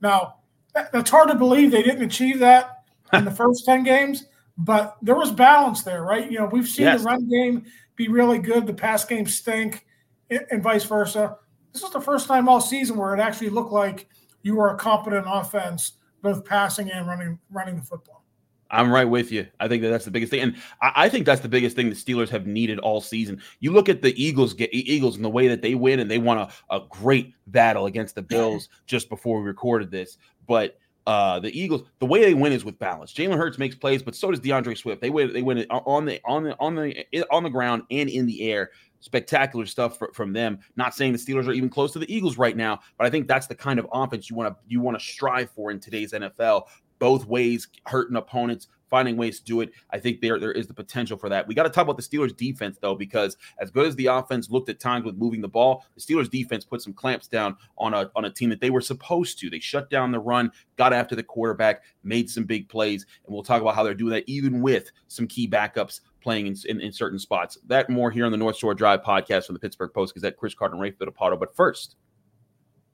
Now, 0.00 0.36
That's 0.72 1.10
hard 1.10 1.28
to 1.28 1.34
believe 1.34 1.70
they 1.70 1.82
didn't 1.82 2.02
achieve 2.02 2.38
that 2.40 2.84
in 3.12 3.24
the 3.24 3.30
first 3.30 3.64
10 3.64 3.84
games, 3.84 4.26
but 4.58 4.96
there 5.02 5.14
was 5.14 5.30
balance 5.30 5.82
there, 5.82 6.02
right? 6.02 6.30
You 6.30 6.38
know, 6.38 6.46
we've 6.46 6.66
seen 6.66 6.86
yes. 6.86 7.00
the 7.00 7.06
run 7.06 7.28
game 7.28 7.64
be 7.96 8.08
really 8.08 8.38
good, 8.38 8.66
the 8.66 8.74
pass 8.74 9.04
game 9.04 9.26
stink, 9.26 9.86
and 10.30 10.62
vice 10.62 10.84
versa. 10.84 11.36
This 11.74 11.82
is 11.82 11.90
the 11.90 12.00
first 12.00 12.28
time 12.28 12.48
all 12.48 12.60
season 12.60 12.96
where 12.96 13.14
it 13.14 13.20
actually 13.20 13.50
looked 13.50 13.72
like 13.72 14.08
you 14.42 14.54
were 14.54 14.70
a 14.70 14.76
competent 14.76 15.26
offense, 15.28 15.94
both 16.22 16.44
passing 16.44 16.90
and 16.90 17.06
running 17.06 17.38
running 17.50 17.76
the 17.76 17.82
football. 17.82 18.22
I'm 18.70 18.90
right 18.90 19.04
with 19.04 19.30
you. 19.30 19.46
I 19.60 19.68
think 19.68 19.82
that 19.82 19.90
that's 19.90 20.04
the 20.04 20.10
biggest 20.10 20.30
thing, 20.30 20.40
and 20.40 20.56
I, 20.80 20.92
I, 20.96 21.08
think 21.08 21.26
that's 21.26 21.42
the 21.42 21.48
biggest 21.48 21.76
thing 21.76 21.90
the 21.90 21.94
Steelers 21.94 22.28
have 22.30 22.46
needed 22.46 22.78
all 22.78 23.00
season. 23.00 23.40
You 23.60 23.72
look 23.72 23.88
at 23.88 24.02
the 24.02 24.20
Eagles, 24.22 24.54
get 24.54 24.70
Eagles, 24.72 25.16
and 25.16 25.24
the 25.24 25.30
way 25.30 25.48
that 25.48 25.62
they 25.62 25.74
win, 25.74 26.00
and 26.00 26.10
they 26.10 26.18
won 26.18 26.38
a, 26.38 26.48
a 26.70 26.80
great 26.88 27.34
battle 27.48 27.86
against 27.86 28.14
the 28.14 28.22
Bills 28.22 28.68
just 28.86 29.08
before 29.08 29.40
we 29.40 29.46
recorded 29.46 29.90
this. 29.90 30.16
But 30.46 30.78
uh, 31.06 31.40
the 31.40 31.58
Eagles, 31.58 31.82
the 31.98 32.06
way 32.06 32.20
they 32.24 32.34
win 32.34 32.52
is 32.52 32.64
with 32.64 32.78
balance. 32.78 33.12
Jalen 33.12 33.36
Hurts 33.36 33.58
makes 33.58 33.74
plays, 33.74 34.02
but 34.02 34.14
so 34.14 34.30
does 34.30 34.40
D'Andre 34.40 34.74
Swift. 34.74 35.00
They 35.00 35.10
win. 35.10 35.32
They 35.32 35.42
win 35.42 35.58
it 35.58 35.66
on 35.70 36.04
the 36.04 36.20
on 36.24 36.44
the 36.44 36.56
on 36.58 36.74
the 36.74 37.04
on 37.30 37.42
the 37.42 37.50
ground 37.50 37.82
and 37.90 38.08
in 38.08 38.26
the 38.26 38.42
air. 38.50 38.70
Spectacular 39.04 39.66
stuff 39.66 39.98
from 40.14 40.32
them. 40.32 40.58
Not 40.76 40.94
saying 40.94 41.12
the 41.12 41.18
Steelers 41.18 41.46
are 41.46 41.52
even 41.52 41.68
close 41.68 41.92
to 41.92 41.98
the 41.98 42.10
Eagles 42.10 42.38
right 42.38 42.56
now, 42.56 42.80
but 42.96 43.06
I 43.06 43.10
think 43.10 43.28
that's 43.28 43.46
the 43.46 43.54
kind 43.54 43.78
of 43.78 43.86
offense 43.92 44.30
you 44.30 44.36
want 44.36 44.48
to 44.48 44.56
you 44.66 44.80
want 44.80 44.98
to 44.98 45.04
strive 45.04 45.50
for 45.50 45.70
in 45.70 45.78
today's 45.78 46.12
NFL 46.12 46.64
both 46.98 47.26
ways, 47.26 47.68
hurting 47.86 48.16
opponents, 48.16 48.68
finding 48.94 49.16
ways 49.16 49.40
to 49.40 49.44
do 49.44 49.60
it. 49.60 49.72
I 49.90 49.98
think 49.98 50.20
there 50.20 50.38
there 50.38 50.52
is 50.52 50.68
the 50.68 50.72
potential 50.72 51.18
for 51.18 51.28
that. 51.28 51.48
We 51.48 51.54
got 51.56 51.64
to 51.64 51.68
talk 51.68 51.82
about 51.82 51.96
the 51.96 52.02
Steelers 52.04 52.36
defense 52.36 52.78
though, 52.80 52.94
because 52.94 53.36
as 53.58 53.68
good 53.68 53.88
as 53.88 53.96
the 53.96 54.06
offense 54.06 54.50
looked 54.50 54.68
at 54.68 54.78
times 54.78 55.04
with 55.04 55.16
moving 55.16 55.40
the 55.40 55.48
ball, 55.48 55.84
the 55.96 56.00
Steelers 56.00 56.30
defense 56.30 56.64
put 56.64 56.80
some 56.80 56.92
clamps 56.92 57.26
down 57.26 57.56
on 57.76 57.92
a 57.92 58.08
on 58.14 58.24
a 58.24 58.30
team 58.30 58.50
that 58.50 58.60
they 58.60 58.70
were 58.70 58.80
supposed 58.80 59.40
to. 59.40 59.50
They 59.50 59.58
shut 59.58 59.90
down 59.90 60.12
the 60.12 60.20
run, 60.20 60.52
got 60.76 60.92
after 60.92 61.16
the 61.16 61.24
quarterback, 61.24 61.82
made 62.04 62.30
some 62.30 62.44
big 62.44 62.68
plays, 62.68 63.04
and 63.26 63.34
we'll 63.34 63.42
talk 63.42 63.60
about 63.60 63.74
how 63.74 63.82
they're 63.82 63.94
doing 63.94 64.12
that 64.12 64.28
even 64.28 64.62
with 64.62 64.92
some 65.08 65.26
key 65.26 65.48
backups 65.48 65.98
playing 66.20 66.46
in, 66.46 66.56
in, 66.68 66.80
in 66.80 66.92
certain 66.92 67.18
spots. 67.18 67.58
That 67.66 67.90
more 67.90 68.12
here 68.12 68.26
on 68.26 68.30
the 68.30 68.38
North 68.38 68.56
Shore 68.56 68.74
Drive 68.74 69.02
podcast 69.02 69.46
from 69.46 69.54
the 69.54 69.60
Pittsburgh 69.60 69.92
Post 69.92 70.14
Gazette. 70.14 70.36
Chris 70.36 70.54
Carter 70.54 70.74
and 70.74 70.80
Ray 70.80 70.92
Fittipaldo. 70.92 71.36
But 71.36 71.56
first, 71.56 71.96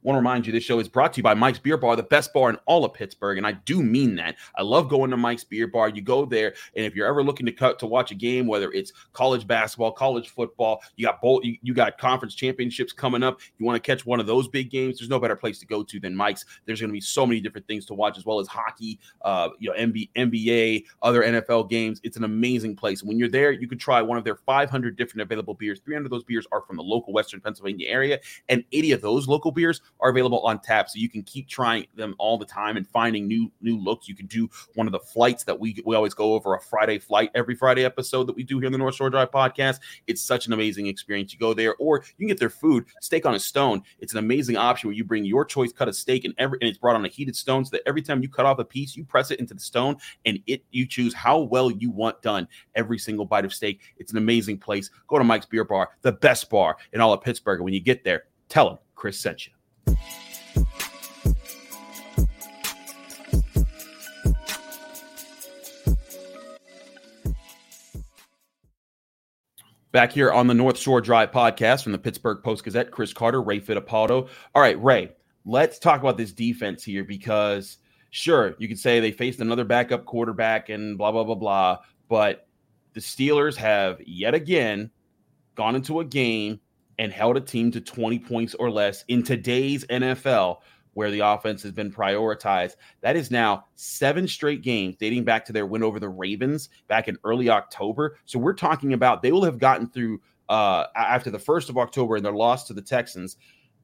want 0.03 0.17
to 0.17 0.19
remind 0.19 0.47
you 0.47 0.53
this 0.53 0.65
show 0.65 0.79
is 0.79 0.89
brought 0.89 1.13
to 1.13 1.19
you 1.19 1.23
by 1.23 1.35
Mike's 1.35 1.59
Beer 1.59 1.77
Bar, 1.77 1.97
the 1.97 2.03
best 2.03 2.33
bar 2.33 2.51
in 2.51 2.57
all 2.67 2.85
of 2.85 2.95
Pittsburgh. 2.95 3.39
And 3.39 3.47
I 3.47 3.53
do 3.53 3.83
mean 3.83 4.17
that. 4.17 4.37
I 4.57 4.63
love 4.63 4.89
going 4.89 5.11
to 5.11 5.17
Mike's 5.17 5.45
Beer 5.45 5.67
Bar. 5.67 5.91
You 5.91 6.03
go 6.03 6.25
there, 6.25 6.55
and 6.75 6.87
if 6.87 6.95
you're 6.95 7.07
ever 7.07 7.23
looking 7.23 7.47
to 7.47 7.53
cut 7.53 7.79
to 7.81 7.87
watch 7.87 8.11
a 8.11 8.15
game, 8.15 8.47
whether 8.47 8.73
it's 8.73 8.93
college 9.13 9.47
basketball, 9.47 9.93
college 9.93 10.31
football, 10.31 10.83
you 10.97 11.07
got 11.07 11.21
both, 11.21 11.43
you, 11.45 11.75
got 11.75 11.99
conference 11.99 12.35
championships 12.35 12.93
coming 12.93 13.23
up. 13.23 13.41
You 13.59 13.67
want 13.67 13.83
to 13.83 13.87
catch 13.87 14.07
one 14.07 14.21
of 14.21 14.27
those 14.27 14.49
big 14.49 14.71
games, 14.71 14.99
there's 14.99 15.11
no 15.11 15.21
better 15.21 15.37
place 15.37 15.59
to 15.61 15.67
go 15.67 15.83
to 15.83 16.01
than 16.01 16.15
Mike's. 16.17 16.45
There's 16.65 16.81
going 16.81 16.91
to 16.91 16.95
be 16.95 17.01
so 17.01 17.27
many 17.27 17.41
different 17.41 17.67
things 17.67 17.85
to 17.87 17.95
watch, 17.95 18.19
as 18.19 18.25
well 18.25 18.41
as 18.41 18.49
hockey, 18.49 18.99
uh, 19.23 19.51
you 19.59 19.71
know, 19.71 19.77
NBA, 20.17 20.85
other 21.03 21.23
NFL 21.23 21.69
games. 21.69 22.01
It's 22.03 22.17
an 22.17 22.25
amazing 22.25 22.77
place. 22.77 23.03
When 23.03 23.19
you're 23.19 23.29
there, 23.29 23.53
you 23.53 23.69
can 23.69 23.79
try 23.79 24.03
one 24.03 24.19
of 24.19 24.25
their 24.25 24.37
500 24.37 24.97
different 24.97 25.23
available 25.23 25.55
beers. 25.55 25.81
300 25.85 26.07
of 26.07 26.11
those 26.11 26.25
beers 26.25 26.47
are 26.53 26.63
from 26.63 26.77
the 26.77 26.83
local 26.83 27.13
Western 27.13 27.41
Pennsylvania 27.41 27.89
area, 27.89 28.19
and 28.49 28.65
80 28.73 28.93
of 28.93 29.01
those 29.03 29.29
local 29.29 29.53
beers 29.53 29.81
are 29.99 30.11
available 30.11 30.41
on 30.41 30.61
tap, 30.61 30.89
so 30.89 30.99
you 30.99 31.09
can 31.09 31.23
keep 31.23 31.49
trying 31.49 31.87
them 31.95 32.15
all 32.19 32.39
the 32.39 32.45
time 32.45 32.77
and 32.77 32.87
finding 32.89 33.27
new 33.27 33.51
new 33.61 33.79
looks. 33.79 34.09
You 34.09 34.15
can 34.15 34.27
do 34.27 34.49
one 34.75 34.87
of 34.87 34.93
the 34.93 35.01
flights 35.01 35.45
that 35.45 35.59
we 35.59 35.77
we 35.85 35.97
always 35.97 36.15
go 36.15 36.35
over 36.35 36.55
a 36.55 36.61
Friday 36.61 36.99
flight 36.99 37.31
every 37.35 37.55
Friday 37.55 37.85
episode 37.85 38.25
that 38.27 38.37
we 38.37 38.43
do 38.43 38.59
here 38.59 38.67
in 38.67 38.73
the 38.73 38.79
North 38.79 38.95
Shore 38.95 39.11
Drive 39.11 39.31
podcast. 39.31 39.81
It's 40.07 40.23
such 40.23 40.47
an 40.47 40.53
amazing 40.53 40.87
experience. 40.87 41.33
You 41.33 41.39
go 41.39 41.55
there, 41.55 41.75
or 41.77 42.05
you 42.17 42.27
can 42.27 42.29
get 42.29 42.39
their 42.39 42.51
food, 42.51 42.87
steak 43.01 43.27
on 43.27 43.35
a 43.35 43.41
stone. 43.41 43.83
It's 43.99 44.13
an 44.13 44.19
amazing 44.19 44.57
option 44.57 44.89
where 44.89 44.97
you 44.97 45.05
bring 45.05 45.25
your 45.25 45.45
choice 45.45 45.73
cut 45.73 45.89
of 45.89 45.97
steak 45.97 46.25
and 46.25 46.35
every 46.39 46.59
and 46.61 46.69
it's 46.69 46.79
brought 46.79 46.97
on 46.97 47.05
a 47.05 47.09
heated 47.09 47.37
stone, 47.37 47.65
so 47.65 47.71
that 47.73 47.83
every 47.87 48.03
time 48.03 48.23
you 48.23 48.29
cut 48.29 48.47
off 48.47 48.59
a 48.59 48.65
piece, 48.65 48.97
you 48.97 49.05
press 49.05 49.31
it 49.31 49.41
into 49.41 49.55
the 49.55 49.61
stone 49.61 49.97
and 50.25 50.39
it 50.47 50.65
you 50.71 50.87
choose 50.87 51.15
how 51.15 51.39
well 51.41 51.71
you 51.71 51.91
want 51.91 52.21
done 52.23 52.47
every 52.75 52.99
single 52.99 53.25
bite 53.25 53.45
of 53.45 53.53
steak. 53.53 53.81
It's 53.99 54.13
an 54.13 54.19
amazing 54.19 54.59
place. 54.59 54.91
Go 55.09 55.19
to 55.19 55.25
Mike's 55.25 55.47
Beer 55.47 55.65
Bar, 55.65 55.91
the 56.03 56.13
best 56.13 56.49
bar 56.51 56.77
in 56.93 57.01
all 57.01 57.13
of 57.13 57.23
Pittsburgh. 57.23 57.59
And 57.59 57.65
when 57.65 57.75
you 57.75 57.81
get 57.81 58.05
there, 58.05 58.25
tell 58.49 58.69
them 58.69 58.79
Chris 58.95 59.19
sent 59.19 59.47
you. 59.47 59.53
Back 69.93 70.13
here 70.13 70.31
on 70.31 70.47
the 70.47 70.55
North 70.55 70.79
Shore 70.79 71.01
Drive 71.01 71.33
podcast 71.33 71.83
from 71.83 71.91
the 71.91 71.99
Pittsburgh 71.99 72.45
Post 72.45 72.63
Gazette, 72.63 72.93
Chris 72.93 73.13
Carter, 73.13 73.43
Ray 73.43 73.59
Fittipaldo. 73.59 74.29
All 74.55 74.63
right, 74.63 74.81
Ray, 74.81 75.11
let's 75.45 75.81
talk 75.81 76.01
about 76.01 76.17
this 76.17 76.33
defense 76.33 76.85
here 76.85 77.03
because 77.03 77.79
sure, 78.11 78.55
you 78.59 78.69
could 78.69 78.79
say 78.79 79.01
they 79.01 79.11
faced 79.11 79.41
another 79.41 79.65
backup 79.65 80.05
quarterback 80.05 80.69
and 80.69 80.97
blah, 80.97 81.11
blah, 81.11 81.25
blah, 81.25 81.35
blah. 81.35 81.79
But 82.09 82.47
the 82.93 83.01
Steelers 83.01 83.57
have 83.57 84.01
yet 84.07 84.33
again 84.33 84.91
gone 85.57 85.75
into 85.75 85.99
a 85.99 86.05
game 86.05 86.61
and 87.01 87.11
held 87.11 87.35
a 87.39 87.41
team 87.41 87.71
to 87.71 87.81
20 87.81 88.19
points 88.19 88.55
or 88.57 88.71
less 88.71 89.07
in 89.09 89.23
today's 89.23 89.87
NFL 89.87 90.59
where 90.93 91.11
the 91.11 91.21
offense 91.21 91.63
has 91.63 91.73
been 91.73 91.91
prioritized. 91.91 92.77
That 93.01 93.17
is 93.17 93.31
now 93.31 93.65
seven 93.75 94.29
straight 94.29 94.61
games 94.61 94.97
dating 94.97 95.25
back 95.25 95.47
to 95.47 95.53
their 95.53 95.65
win 95.65 95.83
over 95.83 95.99
the 95.99 96.11
Ravens 96.11 96.69
back 96.89 97.09
in 97.09 97.17
early 97.25 97.49
October. 97.49 98.19
So 98.27 98.39
we're 98.39 98.53
talking 98.53 98.93
about 98.93 99.23
they 99.23 99.33
will 99.33 99.45
have 99.45 99.59
gotten 99.59 99.89
through 99.89 100.21
uh, 100.51 100.87
after 100.95 101.31
the 101.31 101.39
first 101.39 101.71
of 101.71 101.79
October 101.79 102.17
and 102.17 102.25
their 102.25 102.35
loss 102.35 102.67
to 102.67 102.75
the 102.75 102.83
Texans. 102.83 103.39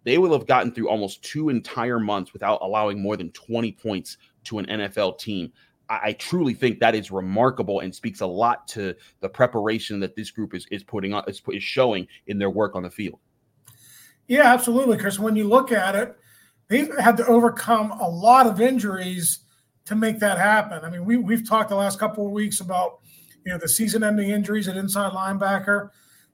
They 0.04 0.18
will 0.18 0.32
have 0.34 0.46
gotten 0.46 0.70
through 0.70 0.90
almost 0.90 1.22
two 1.24 1.48
entire 1.48 1.98
months 1.98 2.34
without 2.34 2.60
allowing 2.60 3.00
more 3.00 3.16
than 3.16 3.30
20 3.30 3.72
points 3.72 4.18
to 4.44 4.58
an 4.58 4.66
NFL 4.66 5.18
team. 5.18 5.50
I, 5.88 6.00
I 6.04 6.12
truly 6.12 6.54
think 6.54 6.80
that 6.80 6.94
is 6.94 7.10
remarkable 7.10 7.80
and 7.80 7.94
speaks 7.94 8.20
a 8.20 8.26
lot 8.26 8.66
to 8.68 8.94
the 9.20 9.28
preparation 9.28 10.00
that 10.00 10.16
this 10.16 10.30
group 10.30 10.54
is 10.54 10.66
is 10.70 10.82
putting 10.82 11.14
on 11.14 11.24
is, 11.28 11.42
is 11.52 11.62
showing 11.62 12.06
in 12.26 12.38
their 12.38 12.50
work 12.50 12.74
on 12.74 12.82
the 12.82 12.90
field. 12.90 13.18
Yeah, 14.28 14.52
absolutely, 14.52 14.98
Chris. 14.98 15.18
When 15.18 15.36
you 15.36 15.44
look 15.44 15.70
at 15.72 15.94
it, 15.94 16.16
they've 16.68 16.90
had 16.98 17.16
to 17.18 17.26
overcome 17.26 17.92
a 17.92 18.08
lot 18.08 18.46
of 18.46 18.60
injuries 18.60 19.40
to 19.84 19.94
make 19.94 20.18
that 20.18 20.38
happen. 20.38 20.84
I 20.84 20.90
mean, 20.90 21.04
we 21.04 21.16
we've 21.16 21.48
talked 21.48 21.70
the 21.70 21.76
last 21.76 21.98
couple 21.98 22.26
of 22.26 22.32
weeks 22.32 22.60
about 22.60 23.00
you 23.44 23.52
know 23.52 23.58
the 23.58 23.68
season-ending 23.68 24.30
injuries 24.30 24.68
at 24.68 24.76
inside 24.76 25.12
linebacker. 25.12 25.90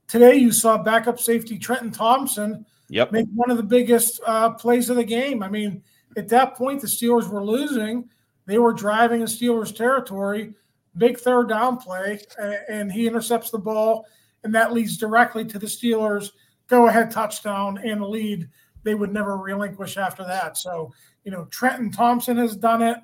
Today, 0.08 0.36
you 0.36 0.52
saw 0.52 0.78
backup 0.78 1.20
safety 1.20 1.58
Trenton 1.58 1.90
Thompson 1.90 2.66
yep. 2.88 3.12
make 3.12 3.26
one 3.34 3.50
of 3.50 3.56
the 3.56 3.62
biggest 3.62 4.20
uh, 4.26 4.50
plays 4.50 4.90
of 4.90 4.96
the 4.96 5.04
game. 5.04 5.42
I 5.42 5.48
mean, 5.48 5.82
at 6.16 6.28
that 6.28 6.54
point, 6.54 6.80
the 6.80 6.86
Steelers 6.86 7.28
were 7.28 7.44
losing. 7.44 8.08
They 8.46 8.58
were 8.58 8.72
driving 8.72 9.20
in 9.20 9.26
Steelers 9.26 9.74
territory. 9.74 10.54
Big 10.96 11.18
third 11.18 11.48
down 11.48 11.78
play, 11.78 12.20
and 12.68 12.92
he 12.92 13.06
intercepts 13.06 13.50
the 13.50 13.58
ball, 13.58 14.04
and 14.44 14.54
that 14.54 14.72
leads 14.72 14.98
directly 14.98 15.44
to 15.46 15.58
the 15.58 15.66
Steelers' 15.66 16.30
go-ahead 16.66 17.10
touchdown 17.10 17.78
and 17.78 18.04
lead 18.04 18.48
they 18.84 18.94
would 18.94 19.12
never 19.12 19.36
relinquish 19.36 19.96
after 19.96 20.24
that. 20.24 20.56
So, 20.56 20.92
you 21.24 21.30
know, 21.30 21.46
Trenton 21.46 21.90
Thompson 21.90 22.36
has 22.38 22.56
done 22.56 22.82
it. 22.82 22.98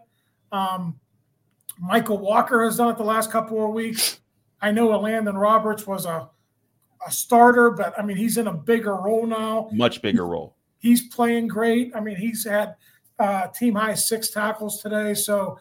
Um, 0.51 0.99
Mykal 1.83 2.19
Walker 2.21 2.65
has 2.65 2.77
done 2.77 2.91
it 2.91 2.97
the 2.97 3.05
last 3.05 3.31
couple 3.31 3.65
of 3.65 3.73
weeks. 3.73 4.21
I 4.61 4.73
know 4.73 4.89
Elandon 4.89 5.41
Roberts 5.41 5.87
was 5.87 6.05
a, 6.05 6.29
a 7.07 7.13
starter, 7.13 7.71
but 7.71 7.97
I 7.99 8.03
mean, 8.03 8.17
he's 8.17 8.39
in 8.39 8.49
a 8.49 8.55
bigger 8.55 8.97
role 8.97 9.27
now. 9.27 9.69
Much 9.73 10.03
bigger 10.03 10.27
role. 10.27 10.57
He's 10.79 11.09
playing 11.09 11.49
great. 11.49 11.93
I 11.95 12.01
mean, 12.01 12.17
he's 12.17 12.45
had 12.45 12.75
uh, 13.19 13.49
team 13.49 13.75
high 13.75 13.95
six 13.95 14.31
tackles 14.31 14.81
today. 14.81 15.15
So 15.15 15.59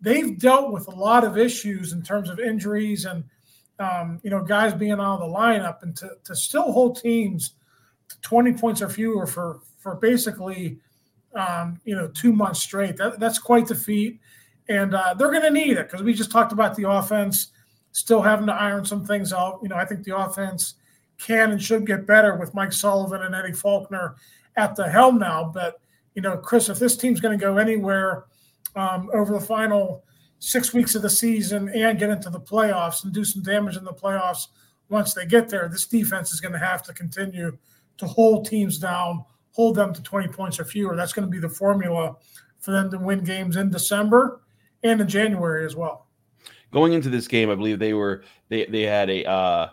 they've 0.00 0.38
dealt 0.38 0.72
with 0.72 0.88
a 0.88 0.94
lot 0.94 1.24
of 1.24 1.38
issues 1.38 1.92
in 1.92 2.02
terms 2.02 2.28
of 2.28 2.38
injuries 2.40 3.04
and, 3.04 3.24
um, 3.78 4.20
you 4.22 4.30
know, 4.30 4.42
guys 4.42 4.72
being 4.72 4.92
out 4.92 5.20
of 5.20 5.20
the 5.20 5.26
lineup 5.36 5.82
and 5.82 5.96
to, 5.96 6.10
to 6.24 6.34
still 6.34 6.72
hold 6.72 7.00
teams– 7.00 7.52
20 8.22 8.52
points 8.54 8.82
or 8.82 8.88
fewer 8.88 9.26
for 9.26 9.60
for 9.78 9.96
basically 9.96 10.78
um, 11.34 11.80
you 11.84 11.94
know 11.94 12.08
two 12.08 12.32
months 12.32 12.60
straight. 12.60 12.96
That, 12.96 13.20
that's 13.20 13.38
quite 13.38 13.66
the 13.66 13.74
feat, 13.74 14.20
and 14.68 14.94
uh, 14.94 15.14
they're 15.14 15.30
going 15.30 15.42
to 15.42 15.50
need 15.50 15.76
it 15.76 15.88
because 15.88 16.02
we 16.02 16.14
just 16.14 16.30
talked 16.30 16.52
about 16.52 16.74
the 16.74 16.88
offense 16.88 17.48
still 17.92 18.22
having 18.22 18.46
to 18.46 18.52
iron 18.52 18.84
some 18.84 19.04
things 19.04 19.32
out. 19.32 19.60
You 19.62 19.68
know, 19.68 19.76
I 19.76 19.84
think 19.84 20.02
the 20.04 20.16
offense 20.16 20.74
can 21.18 21.52
and 21.52 21.62
should 21.62 21.86
get 21.86 22.06
better 22.06 22.34
with 22.34 22.54
Mike 22.54 22.72
Sullivan 22.72 23.22
and 23.22 23.34
Eddie 23.34 23.52
Faulkner 23.52 24.16
at 24.56 24.74
the 24.74 24.88
helm 24.88 25.18
now. 25.18 25.50
But 25.52 25.80
you 26.14 26.22
know, 26.22 26.36
Chris, 26.36 26.68
if 26.68 26.78
this 26.78 26.96
team's 26.96 27.20
going 27.20 27.38
to 27.38 27.42
go 27.42 27.58
anywhere 27.58 28.24
um, 28.76 29.10
over 29.12 29.32
the 29.32 29.44
final 29.44 30.04
six 30.38 30.72
weeks 30.72 30.94
of 30.94 31.02
the 31.02 31.10
season 31.10 31.68
and 31.70 31.98
get 31.98 32.10
into 32.10 32.30
the 32.30 32.40
playoffs 32.40 33.04
and 33.04 33.12
do 33.12 33.24
some 33.24 33.42
damage 33.42 33.76
in 33.76 33.84
the 33.84 33.92
playoffs 33.92 34.48
once 34.88 35.14
they 35.14 35.26
get 35.26 35.48
there, 35.48 35.68
this 35.68 35.86
defense 35.86 36.32
is 36.32 36.40
going 36.40 36.52
to 36.52 36.58
have 36.58 36.82
to 36.82 36.92
continue 36.92 37.56
to 37.96 38.06
hold 38.06 38.46
teams 38.46 38.78
down, 38.78 39.24
hold 39.52 39.76
them 39.76 39.92
to 39.92 40.02
20 40.02 40.28
points 40.28 40.60
or 40.60 40.64
fewer. 40.64 40.96
That's 40.96 41.12
going 41.12 41.26
to 41.26 41.30
be 41.30 41.40
the 41.40 41.48
formula 41.48 42.16
for 42.58 42.70
them 42.70 42.90
to 42.90 42.98
win 42.98 43.24
games 43.24 43.56
in 43.56 43.70
December 43.70 44.40
and 44.82 45.00
in 45.00 45.08
January 45.08 45.64
as 45.64 45.76
well. 45.76 46.08
Going 46.72 46.92
into 46.92 47.08
this 47.08 47.28
game, 47.28 47.50
I 47.50 47.54
believe 47.54 47.78
they 47.78 47.94
were 47.94 48.24
they 48.48 48.64
they 48.66 48.82
had 48.82 49.08
a 49.08 49.24
uh, 49.24 49.68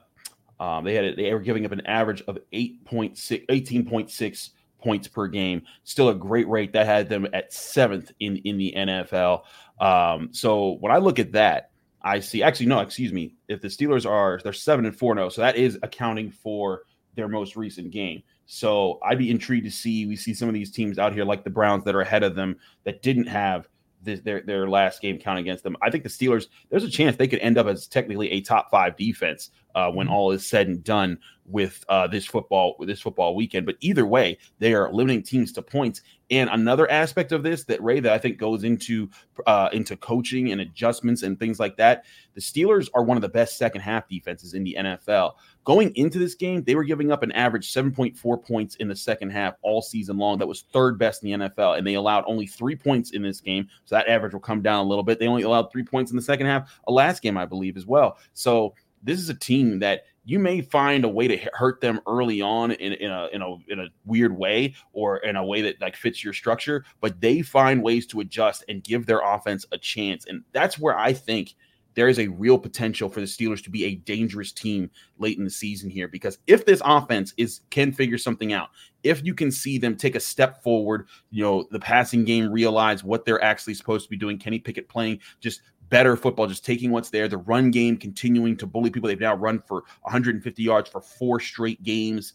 um, 0.60 0.84
they 0.84 0.94
had 0.94 1.06
a, 1.06 1.16
they 1.16 1.34
were 1.34 1.40
giving 1.40 1.66
up 1.66 1.72
an 1.72 1.82
average 1.88 2.22
of 2.28 2.38
8.6 2.54 3.48
18.6 3.48 4.50
points 4.82 5.08
per 5.08 5.28
game. 5.28 5.64
Still 5.84 6.10
a 6.10 6.16
great 6.16 6.48
rate 6.48 6.74
that 6.74 6.86
had 6.86 7.10
them 7.10 7.28
at 7.34 7.54
seventh 7.54 8.12
in 8.20 8.38
in 8.38 8.58
the 8.58 8.74
NFL. 8.76 9.44
Um, 9.80 10.30
so 10.32 10.78
when 10.80 10.92
I 10.92 10.98
look 10.98 11.20
at 11.20 11.32
that, 11.34 11.72
I 12.02 12.20
see 12.20 12.44
actually 12.44 12.68
no, 12.68 12.80
excuse 12.80 13.14
me. 13.14 13.36
If 13.48 13.62
the 13.62 13.68
Steelers 13.68 14.10
are 14.10 14.40
they're 14.44 14.54
seven 14.54 14.86
and 14.86 14.96
four 14.96 15.16
now, 15.16 15.30
so 15.30 15.42
that 15.42 15.56
is 15.56 15.78
accounting 15.84 16.32
for 16.32 16.84
their 17.16 17.28
most 17.28 17.56
recent 17.56 17.92
game. 17.92 18.24
So 18.46 19.00
I'd 19.04 19.18
be 19.18 19.32
intrigued 19.32 19.66
to 19.66 19.72
see 19.72 20.06
we 20.06 20.16
see 20.16 20.34
some 20.34 20.48
of 20.48 20.54
these 20.54 20.72
teams 20.72 21.00
out 21.00 21.14
here 21.14 21.26
like 21.26 21.44
the 21.44 21.50
Browns 21.50 21.84
that 21.86 21.96
are 21.96 22.02
ahead 22.02 22.24
of 22.24 22.36
them 22.36 22.58
that 22.84 23.02
didn't 23.02 23.28
have 23.28 23.68
this, 24.04 24.22
their 24.22 24.42
their 24.42 24.68
last 24.68 25.02
game 25.02 25.18
count 25.18 25.40
against 25.40 25.64
them. 25.64 25.76
I 25.82 25.90
think 25.90 26.04
the 26.04 26.10
Steelers 26.10 26.48
there's 26.70 26.84
a 26.84 26.90
chance 26.90 27.16
they 27.16 27.28
could 27.28 27.40
end 27.40 27.58
up 27.58 27.68
as 27.68 27.88
technically 27.88 28.32
a 28.32 28.42
top 28.42 28.70
five 28.72 28.98
defense 28.98 29.52
uh, 29.76 29.92
when 29.92 30.08
mm-hmm. 30.08 30.16
all 30.16 30.32
is 30.32 30.46
said 30.46 30.68
and 30.68 30.84
done 30.84 31.18
with 31.46 31.84
uh, 31.90 32.08
this 32.08 32.26
football 32.26 32.76
with 32.80 32.88
this 32.88 33.02
football 33.02 33.36
weekend. 33.36 33.66
But 33.66 33.78
either 33.82 34.06
way, 34.06 34.38
they 34.60 34.74
are 34.74 34.92
limiting 34.92 35.24
teams 35.24 35.52
to 35.54 35.62
points. 35.62 36.02
And 36.32 36.50
another 36.50 36.90
aspect 36.90 37.34
of 37.34 37.44
this 37.44 37.66
that 37.66 37.84
Ray 37.84 38.00
that 38.00 38.12
I 38.12 38.18
think 38.18 38.38
goes 38.38 38.64
into 38.64 39.10
uh, 39.46 39.70
into 39.74 39.98
coaching 39.98 40.52
and 40.52 40.62
adjustments 40.62 41.24
and 41.24 41.38
things 41.38 41.60
like 41.60 41.76
that. 41.76 42.06
The 42.34 42.42
Steelers 42.42 42.88
are 42.94 43.04
one 43.04 43.18
of 43.18 43.22
the 43.22 43.30
best 43.30 43.58
second 43.58 43.82
half 43.82 44.08
defenses 44.08 44.54
in 44.54 44.64
the 44.64 44.78
NFL. 44.80 45.34
Going 45.66 45.92
into 45.96 46.18
this 46.18 46.34
game, 46.34 46.64
they 46.64 46.76
were 46.76 46.86
giving 46.86 47.12
up 47.12 47.22
an 47.22 47.34
average 47.34 47.72
7.4 47.72 48.44
points 48.48 48.76
in 48.76 48.88
the 48.88 48.96
second 48.96 49.32
half 49.32 49.56
all 49.62 49.82
season 49.82 50.18
long. 50.18 50.40
That 50.40 50.48
was 50.48 50.62
third 50.72 50.98
best 50.98 51.22
in 51.22 51.42
the 51.42 51.50
NFL, 51.50 51.78
and 51.78 51.86
they 51.86 51.96
allowed 51.96 52.24
only 52.26 52.48
three 52.48 52.78
points 52.78 53.12
in 53.12 53.22
this 53.22 53.42
game. 53.42 53.68
So 53.84 53.96
that 53.96 54.08
average 54.08 54.34
will 54.34 54.40
come 54.40 54.62
down 54.62 54.86
a 54.86 54.88
little 54.88 55.04
bit. 55.04 55.20
They 55.20 55.28
only 55.28 55.44
allowed 55.44 55.72
three 55.72 55.84
points 55.84 56.12
in 56.12 56.16
the 56.16 56.24
second 56.24 56.48
half, 56.48 56.80
a 56.88 56.92
last 56.92 57.22
game, 57.22 57.38
I 57.38 57.46
believe, 57.46 57.76
as 57.76 57.86
well. 57.86 58.18
So 58.34 58.74
this 59.04 59.20
is 59.20 59.30
a 59.30 59.36
team 59.36 59.80
that 59.80 60.06
you 60.24 60.40
may 60.40 60.62
find 60.62 61.04
a 61.04 61.10
way 61.10 61.28
to 61.28 61.38
hurt 61.54 61.82
them 61.82 62.00
early 62.08 62.42
on 62.42 62.72
in, 62.72 62.94
in 62.94 63.12
a 63.12 63.28
in 63.34 63.42
a 63.42 63.56
in 63.68 63.80
a 63.80 63.88
weird 64.06 64.38
way 64.38 64.76
or 64.94 65.18
in 65.18 65.36
a 65.36 65.46
way 65.46 65.62
that 65.62 65.82
like 65.82 65.96
fits 65.96 66.24
your 66.24 66.34
structure, 66.34 66.86
but 67.00 67.20
they 67.22 67.42
find 67.42 67.82
ways 67.82 68.06
to 68.08 68.20
adjust 68.20 68.64
and 68.70 68.84
give 68.84 69.06
their 69.06 69.20
offense 69.20 69.66
a 69.72 69.78
chance. 69.78 70.26
And 70.28 70.44
that's 70.52 70.78
where 70.78 70.98
I 70.98 71.14
think 71.14 71.56
there 71.94 72.08
is 72.08 72.20
a 72.20 72.28
real 72.28 72.58
potential 72.58 73.10
for 73.10 73.20
the 73.20 73.26
Steelers 73.26 73.64
to 73.64 73.70
be 73.70 73.86
a 73.86 73.96
dangerous 73.96 74.52
team 74.52 74.90
late 75.18 75.38
in 75.38 75.44
the 75.44 75.50
season 75.50 75.90
here 75.90 76.08
because 76.08 76.38
if 76.48 76.66
this 76.66 76.82
offense 76.86 77.34
is 77.38 77.62
can 77.70 77.92
figure 77.92 78.18
something 78.18 78.54
out, 78.54 78.70
if 79.04 79.26
you 79.26 79.34
can 79.34 79.52
see 79.52 79.78
them 79.78 79.96
take 79.96 80.16
a 80.16 80.20
step 80.20 80.64
forward, 80.64 81.08
you 81.32 81.44
know, 81.44 81.66
the 81.72 81.80
passing 81.80 82.24
game 82.24 82.52
realize 82.52 83.04
what 83.04 83.26
they're 83.26 83.44
actually 83.44 83.74
supposed 83.74 84.06
to 84.06 84.10
be 84.10 84.18
doing, 84.18 84.38
Kenny 84.38 84.60
Pickett 84.60 84.88
playing 84.88 85.20
just 85.40 85.62
better 85.92 86.18
football, 86.18 86.48
just 86.48 86.66
taking 86.66 86.90
what's 86.90 87.12
there. 87.12 87.28
The 87.28 87.38
run 87.38 87.70
game 87.70 87.98
continuing 87.98 88.58
to 88.58 88.66
bully 88.66 88.90
people. 88.90 89.08
They've 89.08 89.20
now 89.20 89.36
run 89.36 89.60
for 89.60 89.84
150 90.02 90.64
yards 90.64 90.90
for 90.90 91.02
four 91.02 91.40
straight 91.40 91.84
games. 91.84 92.34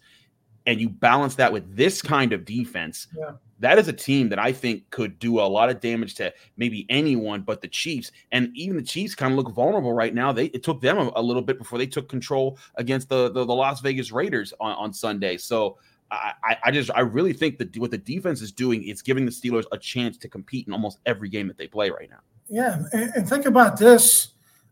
And 0.67 0.81
you 0.81 0.89
balance 0.89 1.35
that 1.37 1.53
with 1.53 1.75
this 1.75 2.03
kind 2.03 2.33
of 2.33 2.45
defense. 2.45 3.09
Yeah. 3.17 3.33
That 3.61 3.79
is 3.79 3.89
a 3.89 3.93
team 3.93 4.29
that 4.29 4.39
I 4.39 4.53
think 4.53 4.89
could 4.91 5.19
do 5.19 5.41
a 5.41 5.43
lot 5.43 5.71
of 5.71 5.81
damage 5.81 6.15
to 6.17 6.33
maybe 6.57 6.87
anyone 6.91 7.41
but 7.41 7.63
the 7.63 7.69
Chiefs. 7.69 8.13
And 8.31 8.51
even 8.55 8.77
the 8.77 8.83
Chiefs 8.83 9.15
kind 9.15 9.33
of 9.33 9.39
look 9.39 9.55
vulnerable 9.55 9.95
right 9.95 10.13
now. 10.13 10.33
They 10.33 10.47
it 10.47 10.63
took 10.63 10.81
them 10.81 10.99
a, 10.99 11.11
a 11.17 11.23
little 11.23 11.41
bit 11.41 11.57
before 11.57 11.79
they 11.79 11.87
took 11.87 12.09
control 12.09 12.59
against 12.75 13.09
the, 13.09 13.31
the, 13.31 13.45
the 13.45 13.55
Las 13.55 13.81
Vegas 13.81 14.13
Raiders 14.13 14.53
on, 14.61 14.75
on 14.77 14.93
Sunday. 14.93 15.39
So 15.39 15.79
I, 16.11 16.57
I 16.65 16.71
just 16.71 16.91
I 16.95 17.01
really 17.01 17.33
think 17.33 17.59
that 17.59 17.77
what 17.79 17.91
the 17.91 17.99
defense 17.99 18.41
is 18.41 18.53
doing 18.53 18.85
is 18.85 19.03
giving 19.03 19.25
the 19.25 19.31
Steelers 19.31 19.65
a 19.73 19.79
chance 19.79 20.17
to 20.19 20.29
compete 20.29 20.67
in 20.67 20.73
almost 20.73 20.99
every 21.07 21.29
game 21.29 21.49
that 21.49 21.59
they 21.59 21.67
play 21.67 21.91
right 21.91 22.09
now. 22.11 22.21
Yeah, 22.49 22.83
and, 22.93 23.13
and 23.15 23.29
think 23.29 23.47
about 23.47 23.79
this. 23.79 24.29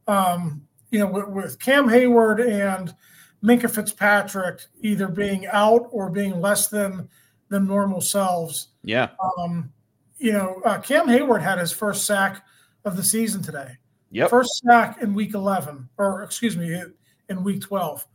Um, 0.07 0.63
you 0.91 0.99
know, 0.99 1.07
with, 1.07 1.29
with, 1.29 1.59
Cam 1.59 1.89
Hayward 1.89 2.41
and 2.41 2.95
Minkah 3.43 3.71
Fitzpatrick 3.71 4.61
either 4.81 5.09
being 5.09 5.47
out 5.47 5.89
or 5.91 6.11
being 6.11 6.41
less 6.41 6.69
than 6.69 7.09
than 7.49 7.67
normal 7.67 8.01
selves. 8.01 8.69
Yeah. 8.83 9.11
Um, 9.39 9.73
you 10.19 10.33
know, 10.33 10.61
uh, 10.65 10.79
Cam 10.79 11.09
Hayward 11.09 11.43
had 11.43 11.59
his 11.59 11.73
first 11.73 12.07
sack 12.07 12.45
of 12.85 12.97
the 12.97 13.03
season 13.03 13.43
today. 13.43 13.77
Yep. 14.11 14.31
First 14.31 14.63
sack 14.65 15.03
in 15.03 15.13
week 15.15 15.35
11, 15.35 15.89
or 15.99 16.23
excuse 16.23 16.57
me, 16.57 16.81
in 17.29 17.43
week 17.43 17.61
12. 17.61 18.07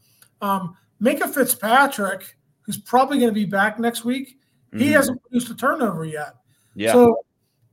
Um, 0.42 0.78
Minkah 1.02 1.34
Fitzpatrick, 1.34 2.38
who's 2.62 2.78
probably 2.78 3.18
going 3.18 3.30
to 3.30 3.34
be 3.34 3.46
back 3.46 3.80
next 3.80 4.06
week, 4.06 4.40
mm-hmm. 4.74 4.80
he 4.80 4.92
hasn't 4.92 5.22
produced 5.22 5.50
a 5.50 5.56
turnover 5.56 6.06
yet. 6.06 6.36
Yeah. 6.76 6.94
So 6.94 7.18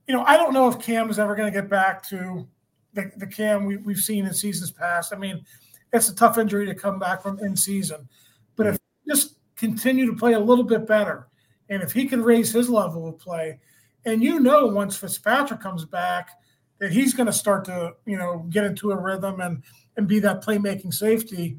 you 0.07 0.15
know, 0.15 0.23
I 0.23 0.37
don't 0.37 0.53
know 0.53 0.69
if 0.69 0.79
Cam 0.81 1.11
is 1.11 1.19
ever 1.19 1.35
going 1.35 1.53
to 1.53 1.61
get 1.61 1.69
back 1.69 2.03
to 2.09 2.47
the, 2.93 3.11
the 3.17 3.27
Cam 3.27 3.65
we, 3.65 3.77
we've 3.77 3.99
seen 3.99 4.27
in 4.27 4.33
seasons 4.33 4.71
past. 4.71 5.13
I 5.13 5.17
mean, 5.17 5.45
it's 5.93 6.09
a 6.09 6.15
tough 6.15 6.39
injury 6.39 6.67
to 6.67 6.75
come 6.75 6.99
back 6.99 7.23
from 7.23 7.39
in 7.41 7.57
season, 7.57 8.09
but 8.57 8.67
if 8.67 8.79
just 9.09 9.37
continue 9.57 10.07
to 10.07 10.17
play 10.17 10.35
a 10.35 10.41
little 10.41 10.65
bit 10.65 10.87
better, 10.87 11.29
and 11.69 11.83
if 11.83 11.93
he 11.93 12.07
can 12.07 12.23
raise 12.23 12.53
his 12.53 12.69
level 12.69 13.09
of 13.09 13.19
play, 13.19 13.59
and 14.05 14.23
you 14.23 14.41
know, 14.41 14.67
once 14.67 14.97
Fitzpatrick 14.97 15.61
comes 15.61 15.85
back, 15.85 16.31
that 16.79 16.93
he's 16.93 17.15
going 17.15 17.27
to 17.27 17.33
start 17.33 17.65
to 17.65 17.95
you 18.05 18.17
know 18.17 18.47
get 18.51 18.65
into 18.65 18.93
a 18.93 18.97
rhythm 18.97 19.41
and 19.41 19.63
and 19.97 20.07
be 20.07 20.19
that 20.21 20.45
playmaking 20.45 20.93
safety. 20.93 21.57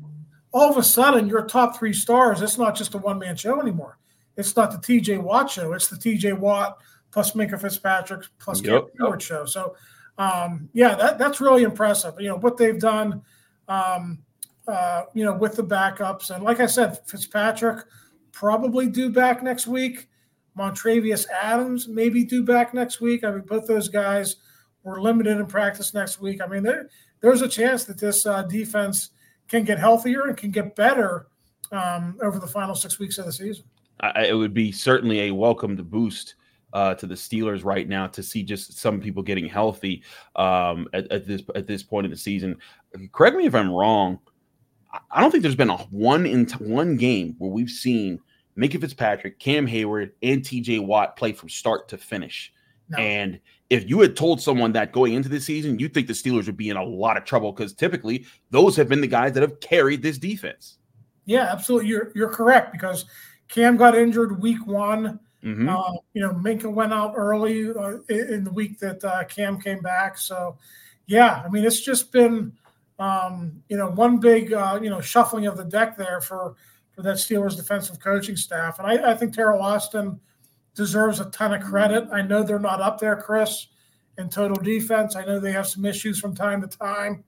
All 0.54 0.70
of 0.70 0.78
a 0.78 0.84
sudden, 0.84 1.28
your 1.28 1.46
top 1.46 1.78
three 1.78 1.94
stars. 1.94 2.42
It's 2.42 2.58
not 2.58 2.76
just 2.76 2.94
a 2.94 2.98
one 2.98 3.20
man 3.20 3.36
show 3.36 3.60
anymore. 3.60 3.98
It's 4.38 4.56
not 4.56 4.72
the 4.72 4.80
T.J. 4.80 5.18
Watt 5.18 5.50
show. 5.50 5.74
It's 5.74 5.88
the 5.88 5.98
T.J. 5.98 6.34
Watt 6.34 6.78
plus 7.12 7.32
Minkah 7.32 7.60
Fitzpatrick 7.60 8.26
plus 8.40 8.62
yep. 8.62 8.88
Cam 9.00 9.20
show. 9.20 9.46
So, 9.46 9.76
um, 10.18 10.70
yeah, 10.74 10.96
that, 10.96 11.18
that's 11.18 11.42
really 11.42 11.64
impressive. 11.64 12.16
You 12.20 12.30
know 12.30 12.38
what 12.38 12.58
they've 12.58 12.80
done. 12.80 13.22
Um, 13.68 14.20
uh, 14.68 15.04
you 15.14 15.24
know 15.24 15.34
with 15.34 15.56
the 15.56 15.64
backups 15.64 16.30
and 16.30 16.44
like 16.44 16.60
I 16.60 16.66
said, 16.66 17.00
Fitzpatrick 17.08 17.86
probably 18.32 18.88
due 18.88 19.10
back 19.10 19.42
next 19.42 19.68
week. 19.68 20.10
Montravius 20.58 21.26
Adams 21.42 21.88
maybe 21.88 22.24
due 22.24 22.44
back 22.44 22.74
next 22.74 23.00
week. 23.00 23.24
I 23.24 23.32
mean, 23.32 23.42
both 23.42 23.68
those 23.68 23.88
guys 23.88 24.38
were 24.84 25.02
limited 25.02 25.38
in 25.38 25.46
practice 25.46 25.94
next 25.94 26.20
week. 26.20 26.42
I 26.42 26.48
mean, 26.48 26.64
there, 26.64 26.90
there's 27.22 27.42
a 27.42 27.48
chance 27.48 27.84
that 27.86 28.00
this 28.00 28.26
uh, 28.26 28.44
defense 28.44 29.12
can 29.48 29.64
get 29.64 29.80
healthier 29.80 30.28
and 30.28 30.38
can 30.38 30.52
get 30.52 30.76
better 30.76 31.28
um, 31.72 32.18
over 32.22 32.40
the 32.40 32.48
final 32.48 32.76
six 32.76 33.00
weeks 33.00 33.18
of 33.18 33.26
the 33.26 33.32
season. 33.32 33.66
I, 34.00 34.26
it 34.26 34.34
would 34.34 34.54
be 34.54 34.72
certainly 34.72 35.22
a 35.22 35.32
welcomed 35.32 35.90
boost 35.90 36.36
uh, 36.74 36.94
to 36.96 37.06
the 37.06 37.16
Steelers 37.16 37.64
right 37.64 37.88
now 37.88 38.08
to 38.08 38.22
see 38.22 38.44
just 38.44 38.78
some 38.78 39.00
people 39.00 39.24
getting 39.24 39.48
healthy 39.48 40.04
um, 40.36 40.88
at, 40.94 41.12
at, 41.12 41.26
this 41.26 41.42
at 41.56 41.68
this 41.68 41.84
point 41.84 42.06
in 42.06 42.12
the 42.12 42.18
season. 42.18 42.58
Correct 43.12 43.36
me 43.36 43.46
if 43.46 43.56
I'm 43.56 43.72
wrong. 43.72 44.20
I 45.12 45.22
don't 45.22 45.32
think 45.32 45.44
there's 45.44 45.56
been 45.56 45.70
a 45.70 45.78
one 45.78 46.26
in 46.26 46.46
t- 46.46 46.64
one 46.64 46.98
game 46.98 47.36
where 47.38 47.52
we've 47.52 47.70
seen 47.70 48.20
Minkah 48.58 48.82
Fitzpatrick, 48.82 49.40
Cam 49.40 49.68
Hayward, 49.68 50.14
and 50.24 50.44
T.J. 50.44 50.80
Watt 50.80 51.16
play 51.16 51.32
from 51.32 51.50
start 51.50 51.88
to 51.90 51.98
finish. 51.98 52.52
No. 52.90 52.98
And 52.98 53.40
if 53.70 53.88
you 53.90 54.00
had 54.00 54.16
told 54.16 54.42
someone 54.42 54.72
that 54.74 54.94
going 54.94 55.14
into 55.14 55.30
the 55.30 55.40
season, 55.40 55.78
you'd 55.78 55.94
think 55.94 56.08
the 56.08 56.14
Steelers 56.14 56.46
would 56.46 56.58
be 56.58 56.70
in 56.70 56.78
a 56.78 56.84
lot 56.84 57.18
of 57.18 57.26
trouble 57.26 57.52
because 57.52 57.74
typically 57.74 58.26
those 58.50 58.76
have 58.78 58.88
been 58.88 59.02
the 59.02 59.08
guys 59.08 59.34
that 59.34 59.42
have 59.42 59.60
carried 59.60 60.02
this 60.02 60.18
defense. 60.18 60.78
Yeah, 61.26 61.50
absolutely. 61.52 61.90
You're 61.90 62.12
you're 62.16 62.30
correct 62.30 62.72
because 62.72 63.06
Cam 63.50 63.78
got 63.78 63.96
injured 63.96 64.42
week 64.42 64.66
one. 64.66 65.20
Mm-hmm. 65.44 65.70
Uh, 65.70 65.94
you 66.14 66.22
know, 66.22 66.32
Minkah 66.32 66.72
went 66.74 66.92
out 66.92 67.14
early 67.16 67.70
uh, 67.70 67.98
in 68.10 68.44
the 68.44 68.52
week 68.52 68.80
that 68.80 69.04
uh, 69.04 69.24
Cam 69.26 69.62
came 69.62 69.82
back. 69.82 70.18
So, 70.18 70.58
yeah, 71.06 71.44
I 71.46 71.50
mean, 71.50 71.64
it's 71.64 71.80
just 71.80 72.12
been, 72.12 72.52
um, 72.98 73.62
you 73.70 73.78
know, 73.78 73.92
one 73.92 74.18
big, 74.18 74.52
uh, 74.52 74.80
you 74.82 74.90
know, 74.90 75.00
shuffling 75.00 75.46
of 75.46 75.56
the 75.56 75.64
deck 75.64 75.96
there 75.96 76.22
for 76.22 76.56
for 76.92 77.04
that 77.04 77.18
Steelers 77.18 77.56
defensive 77.56 78.00
coaching 78.00 78.36
staff. 78.36 78.80
And 78.80 78.88
I, 78.88 79.12
I 79.12 79.16
think 79.16 79.36
Teryl 79.36 79.62
Austin 79.62 80.20
deserves 80.74 81.20
a 81.20 81.26
ton 81.26 81.54
of 81.54 81.62
credit. 81.62 82.10
I 82.12 82.24
know 82.24 82.42
they're 82.42 82.58
not 82.58 82.82
up 82.82 83.00
there, 83.00 83.16
Chris, 83.16 83.68
in 84.18 84.30
total 84.30 84.58
defense. 84.58 85.16
I 85.16 85.24
know 85.24 85.40
they 85.40 85.52
have 85.52 85.68
some 85.68 85.86
issues 85.86 86.20
from 86.20 86.34
time 86.34 86.62
to 86.62 86.68
time 86.68 87.24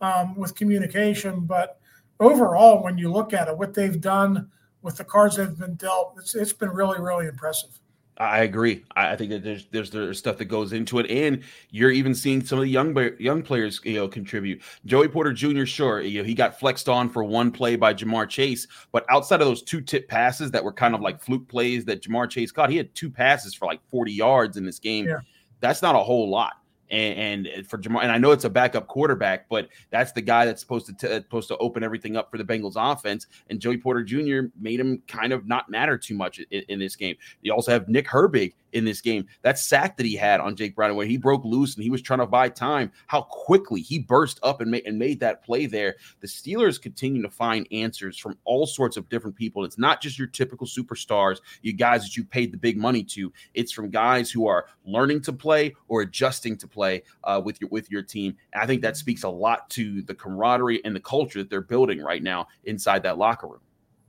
um, 0.00 0.34
with 0.34 0.56
communication, 0.56 1.46
but 1.46 1.78
overall, 2.18 2.82
when 2.82 2.98
you 2.98 3.12
look 3.12 3.32
at 3.32 3.46
it, 3.46 3.56
what 3.56 3.74
they've 3.74 4.00
done– 4.00 4.50
with 4.84 4.98
the 4.98 5.04
cards 5.04 5.36
that 5.36 5.46
have 5.46 5.58
been 5.58 5.74
dealt, 5.74 6.14
it's, 6.18 6.34
it's 6.34 6.52
been 6.52 6.70
really, 6.70 7.00
really 7.00 7.26
impressive. 7.26 7.70
I 8.18 8.42
agree. 8.42 8.84
I 8.94 9.16
think 9.16 9.30
that 9.30 9.42
there's, 9.42 9.66
there's 9.72 9.90
there's 9.90 10.18
stuff 10.20 10.36
that 10.36 10.44
goes 10.44 10.72
into 10.72 11.00
it, 11.00 11.10
and 11.10 11.42
you're 11.70 11.90
even 11.90 12.14
seeing 12.14 12.44
some 12.44 12.58
of 12.58 12.64
the 12.64 12.70
young 12.70 12.96
young 13.18 13.42
players 13.42 13.80
you 13.82 13.94
know 13.94 14.06
contribute. 14.06 14.62
Joey 14.86 15.08
Porter 15.08 15.32
Jr. 15.32 15.64
Sure, 15.64 16.00
you 16.00 16.20
know 16.20 16.24
he 16.24 16.32
got 16.32 16.60
flexed 16.60 16.88
on 16.88 17.08
for 17.08 17.24
one 17.24 17.50
play 17.50 17.74
by 17.74 17.92
Ja'Marr 17.92 18.28
Chase, 18.28 18.68
but 18.92 19.04
outside 19.08 19.40
of 19.40 19.48
those 19.48 19.64
two 19.64 19.80
tip 19.80 20.06
passes 20.06 20.52
that 20.52 20.62
were 20.62 20.72
kind 20.72 20.94
of 20.94 21.00
like 21.00 21.20
fluke 21.20 21.48
plays 21.48 21.84
that 21.86 22.02
Ja'Marr 22.02 22.30
Chase 22.30 22.52
caught, 22.52 22.70
he 22.70 22.76
had 22.76 22.94
two 22.94 23.10
passes 23.10 23.52
for 23.52 23.66
like 23.66 23.80
40 23.90 24.12
yards 24.12 24.56
in 24.56 24.64
this 24.64 24.78
game. 24.78 25.06
Yeah. 25.06 25.18
That's 25.58 25.82
not 25.82 25.96
a 25.96 26.00
whole 26.00 26.30
lot. 26.30 26.52
And, 26.94 27.46
and 27.46 27.66
for 27.66 27.78
Ja'Marr, 27.78 28.02
and 28.02 28.12
I 28.12 28.18
know 28.18 28.30
it's 28.30 28.44
a 28.44 28.50
backup 28.50 28.86
quarterback, 28.86 29.48
but 29.48 29.68
that's 29.90 30.12
the 30.12 30.22
guy 30.22 30.44
that's 30.44 30.60
supposed 30.60 30.86
to 30.86 30.92
t- 30.92 31.12
uh, 31.12 31.20
supposed 31.20 31.48
to 31.48 31.56
open 31.58 31.82
everything 31.82 32.16
up 32.16 32.30
for 32.30 32.38
the 32.38 32.44
Bengals 32.44 32.74
offense. 32.76 33.26
And 33.50 33.58
Joey 33.58 33.78
Porter 33.78 34.04
Jr. 34.04 34.48
made 34.60 34.78
him 34.78 35.02
kind 35.08 35.32
of 35.32 35.46
not 35.46 35.68
matter 35.68 35.98
too 35.98 36.14
much 36.14 36.38
in, 36.38 36.62
in 36.68 36.78
this 36.78 36.94
game. 36.94 37.16
You 37.42 37.52
also 37.52 37.72
have 37.72 37.88
Nick 37.88 38.06
Herbig 38.06 38.54
in 38.74 38.84
this 38.84 39.00
game. 39.00 39.26
That 39.42 39.58
sack 39.58 39.96
that 39.96 40.06
he 40.06 40.14
had 40.16 40.40
on 40.40 40.56
Jake 40.56 40.74
Brown, 40.74 40.96
when 40.96 41.08
he 41.08 41.16
broke 41.16 41.44
loose 41.44 41.74
and 41.74 41.84
he 41.84 41.90
was 41.90 42.02
trying 42.02 42.18
to 42.18 42.26
buy 42.26 42.48
time, 42.48 42.92
how 43.06 43.22
quickly 43.22 43.80
he 43.80 43.98
burst 43.98 44.38
up 44.42 44.60
and 44.60 44.70
made 44.70 44.86
and 44.86 44.98
made 44.98 45.20
that 45.20 45.42
play 45.42 45.66
there. 45.66 45.96
The 46.20 46.26
Steelers 46.26 46.80
continue 46.80 47.22
to 47.22 47.30
find 47.30 47.66
answers 47.72 48.18
from 48.18 48.36
all 48.44 48.66
sorts 48.66 48.96
of 48.96 49.08
different 49.08 49.36
people. 49.36 49.64
It's 49.64 49.78
not 49.78 50.00
just 50.00 50.18
your 50.18 50.28
typical 50.28 50.66
superstars, 50.66 51.38
you 51.62 51.72
guys 51.72 52.02
that 52.02 52.16
you 52.16 52.24
paid 52.24 52.52
the 52.52 52.58
big 52.58 52.76
money 52.76 53.02
to. 53.04 53.32
It's 53.54 53.72
from 53.72 53.90
guys 53.90 54.30
who 54.30 54.46
are 54.46 54.66
learning 54.84 55.22
to 55.22 55.32
play 55.32 55.74
or 55.88 56.02
adjusting 56.02 56.56
to 56.58 56.68
play 56.68 57.02
uh, 57.24 57.40
with 57.42 57.60
your 57.60 57.70
with 57.70 57.90
your 57.90 58.02
team. 58.02 58.36
And 58.52 58.62
I 58.62 58.66
think 58.66 58.82
that 58.82 58.96
speaks 58.96 59.22
a 59.22 59.28
lot 59.28 59.70
to 59.70 60.02
the 60.02 60.14
camaraderie 60.14 60.84
and 60.84 60.94
the 60.94 61.00
culture 61.00 61.38
that 61.38 61.48
they're 61.48 61.60
building 61.60 62.02
right 62.02 62.22
now 62.22 62.48
inside 62.64 63.02
that 63.04 63.18
locker 63.18 63.46
room. 63.46 63.60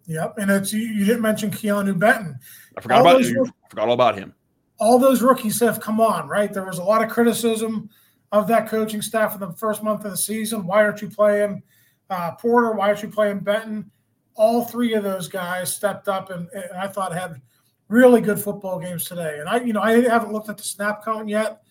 Yep, 0.08 0.38
and 0.38 0.52
it's 0.52 0.72
you, 0.72 0.82
you 0.82 1.06
didn't 1.06 1.22
mention 1.22 1.50
Keanu 1.50 1.98
Benton. 1.98 2.38
I 2.78 2.82
forgot 2.82 3.00
all 3.00 3.08
about 3.08 3.24
those, 3.24 3.32
I 3.32 3.70
forgot 3.70 3.88
all 3.88 3.94
about 3.94 4.16
him. 4.16 4.34
All 4.78 5.00
those 5.00 5.22
rookies 5.22 5.60
have 5.62 5.80
come 5.80 6.02
on, 6.02 6.28
right? 6.28 6.52
There 6.52 6.66
was 6.66 6.80
a 6.80 6.84
lot 6.84 7.04
of 7.04 7.10
criticism 7.10 7.90
of 8.32 8.48
that 8.48 8.68
coaching 8.68 9.02
staff 9.02 9.34
in 9.34 9.40
the 9.40 9.54
first 9.54 9.84
month 9.84 10.04
of 10.04 10.12
the 10.12 10.18
season. 10.18 10.66
Why 10.66 10.84
aren't 10.84 11.02
you 11.02 11.10
playing 11.10 11.64
uh, 12.10 12.32
Porter? 12.36 12.72
Why 12.74 12.88
aren't 12.90 13.04
you 13.04 13.10
playing 13.10 13.40
Benton? 13.40 13.90
All 14.36 14.66
three 14.66 14.94
of 14.94 15.04
those 15.04 15.30
guys 15.30 15.74
stepped 15.74 16.10
up 16.10 16.30
and, 16.30 16.50
and 16.52 16.78
I 16.78 16.88
thought 16.88 17.14
had 17.14 17.42
really 17.88 18.22
good 18.22 18.40
football 18.40 18.80
games 18.80 19.06
today. 19.06 19.38
And 19.40 19.48
I, 19.48 19.62
you 19.62 19.74
know, 19.74 19.82
I 19.82 20.02
haven't 20.02 20.34
looked 20.34 20.50
at 20.50 20.58
the 20.58 20.64
snap 20.64 21.06
count 21.06 21.30
yet, 21.30 21.62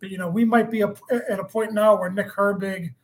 but 0.00 0.10
you 0.10 0.18
know, 0.18 0.28
we 0.28 0.44
might 0.44 0.70
be 0.70 0.82
a, 0.82 0.94
at 1.28 1.40
a 1.40 1.44
point 1.44 1.72
now 1.72 1.96
where 1.96 2.10
Nick 2.10 2.28
Herbig, 2.28 2.94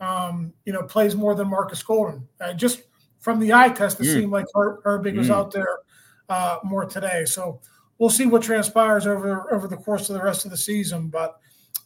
um, 0.00 0.52
you 0.64 0.72
know, 0.72 0.82
plays 0.82 1.14
more 1.14 1.34
than 1.34 1.48
Marcus 1.48 1.82
Golden. 1.82 2.26
Uh, 2.40 2.52
just 2.52 2.82
from 3.20 3.40
the 3.40 3.52
eye 3.52 3.70
test, 3.70 4.00
it 4.00 4.04
mm. 4.04 4.12
seemed 4.12 4.32
like 4.32 4.46
Her- 4.54 4.80
Herbig 4.82 5.14
mm. 5.14 5.18
was 5.18 5.30
out 5.30 5.50
there 5.50 5.78
uh, 6.28 6.58
more 6.64 6.84
today. 6.84 7.24
So 7.24 7.60
we'll 7.98 8.10
see 8.10 8.26
what 8.26 8.42
transpires 8.42 9.06
over 9.06 9.52
over 9.52 9.68
the 9.68 9.76
course 9.76 10.08
of 10.08 10.16
the 10.16 10.22
rest 10.22 10.44
of 10.44 10.50
the 10.50 10.56
season. 10.56 11.08
But 11.08 11.38